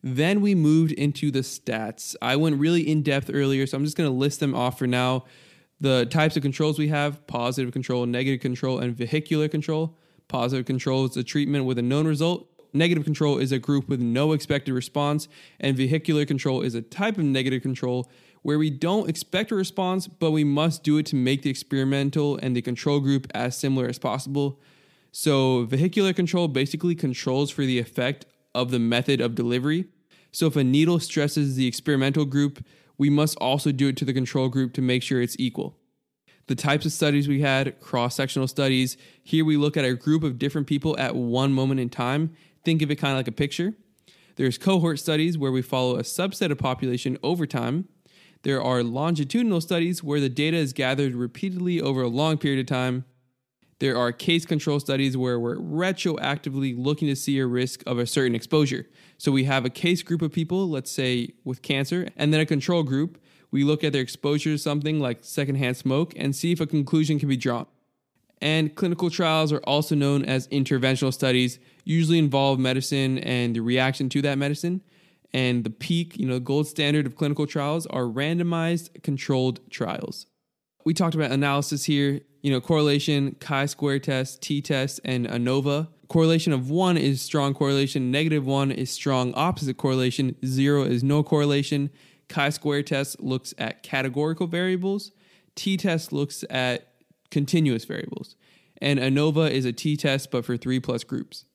[0.00, 2.14] Then we moved into the stats.
[2.22, 4.86] I went really in depth earlier, so I'm just going to list them off for
[4.86, 5.24] now.
[5.80, 9.98] The types of controls we have positive control, negative control, and vehicular control.
[10.28, 12.48] Positive control is a treatment with a known result.
[12.72, 15.26] Negative control is a group with no expected response.
[15.58, 18.08] And vehicular control is a type of negative control
[18.44, 22.36] where we don't expect a response, but we must do it to make the experimental
[22.42, 24.60] and the control group as similar as possible.
[25.12, 29.86] So, vehicular control basically controls for the effect of the method of delivery.
[30.30, 32.62] So, if a needle stresses the experimental group,
[32.98, 35.78] we must also do it to the control group to make sure it's equal.
[36.46, 38.98] The types of studies we had, cross sectional studies.
[39.22, 42.34] Here we look at a group of different people at one moment in time.
[42.62, 43.72] Think of it kind of like a picture.
[44.36, 47.88] There's cohort studies where we follow a subset of population over time.
[48.44, 52.66] There are longitudinal studies where the data is gathered repeatedly over a long period of
[52.66, 53.06] time.
[53.78, 58.06] There are case control studies where we're retroactively looking to see a risk of a
[58.06, 58.86] certain exposure.
[59.16, 62.44] So we have a case group of people, let's say with cancer, and then a
[62.44, 63.18] control group.
[63.50, 67.18] We look at their exposure to something like secondhand smoke and see if a conclusion
[67.18, 67.64] can be drawn.
[68.42, 74.10] And clinical trials are also known as interventional studies, usually involve medicine and the reaction
[74.10, 74.82] to that medicine
[75.34, 80.26] and the peak, you know, the gold standard of clinical trials are randomized controlled trials.
[80.84, 85.88] We talked about analysis here, you know, correlation, chi-square test, t-test, and ANOVA.
[86.08, 91.24] Correlation of one is strong correlation, negative one is strong opposite correlation, zero is no
[91.24, 91.90] correlation.
[92.28, 95.10] Chi-square test looks at categorical variables,
[95.56, 96.92] t-test looks at
[97.30, 98.36] continuous variables,
[98.80, 101.46] and ANOVA is a t-test but for three plus groups.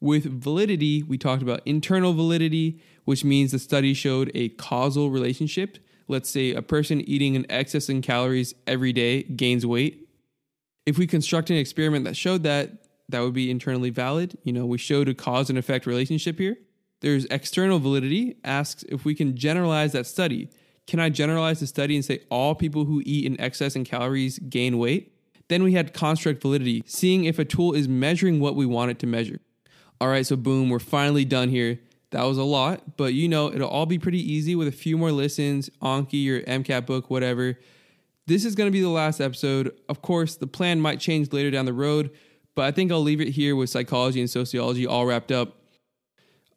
[0.00, 5.78] With validity, we talked about internal validity, which means the study showed a causal relationship.
[6.08, 10.08] Let's say a person eating an excess in calories every day gains weight.
[10.86, 14.38] If we construct an experiment that showed that, that would be internally valid.
[14.44, 16.56] You know, we showed a cause and effect relationship here.
[17.00, 20.48] There's external validity, asks if we can generalize that study.
[20.86, 24.38] Can I generalize the study and say all people who eat in excess in calories
[24.38, 25.14] gain weight?
[25.48, 28.98] Then we had construct validity, seeing if a tool is measuring what we want it
[29.00, 29.40] to measure.
[30.00, 31.78] All right, so boom, we're finally done here.
[32.10, 34.98] That was a lot, but you know, it'll all be pretty easy with a few
[34.98, 37.58] more listens, Anki, your MCAT book, whatever.
[38.26, 39.72] This is going to be the last episode.
[39.88, 42.10] Of course, the plan might change later down the road,
[42.56, 45.56] but I think I'll leave it here with psychology and sociology all wrapped up.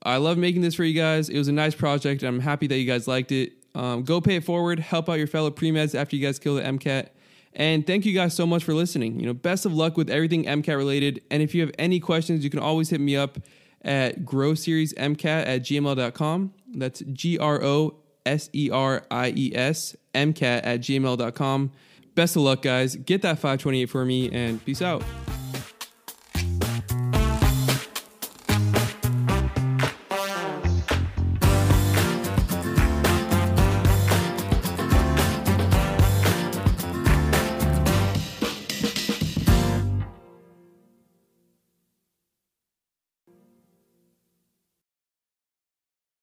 [0.01, 1.29] I love making this for you guys.
[1.29, 2.23] It was a nice project.
[2.23, 3.53] I'm happy that you guys liked it.
[3.75, 4.79] Um, go pay it forward.
[4.79, 7.09] Help out your fellow pre-meds after you guys kill the MCAT.
[7.53, 9.19] And thank you guys so much for listening.
[9.19, 11.21] You know, best of luck with everything MCAT related.
[11.29, 13.37] And if you have any questions, you can always hit me up
[13.83, 16.53] at growseriesmcat at gmail.com.
[16.75, 21.71] That's G R O S E R I E S MCAT at gmail.com.
[22.15, 22.95] Best of luck, guys.
[22.95, 25.03] Get that 528 for me and peace out.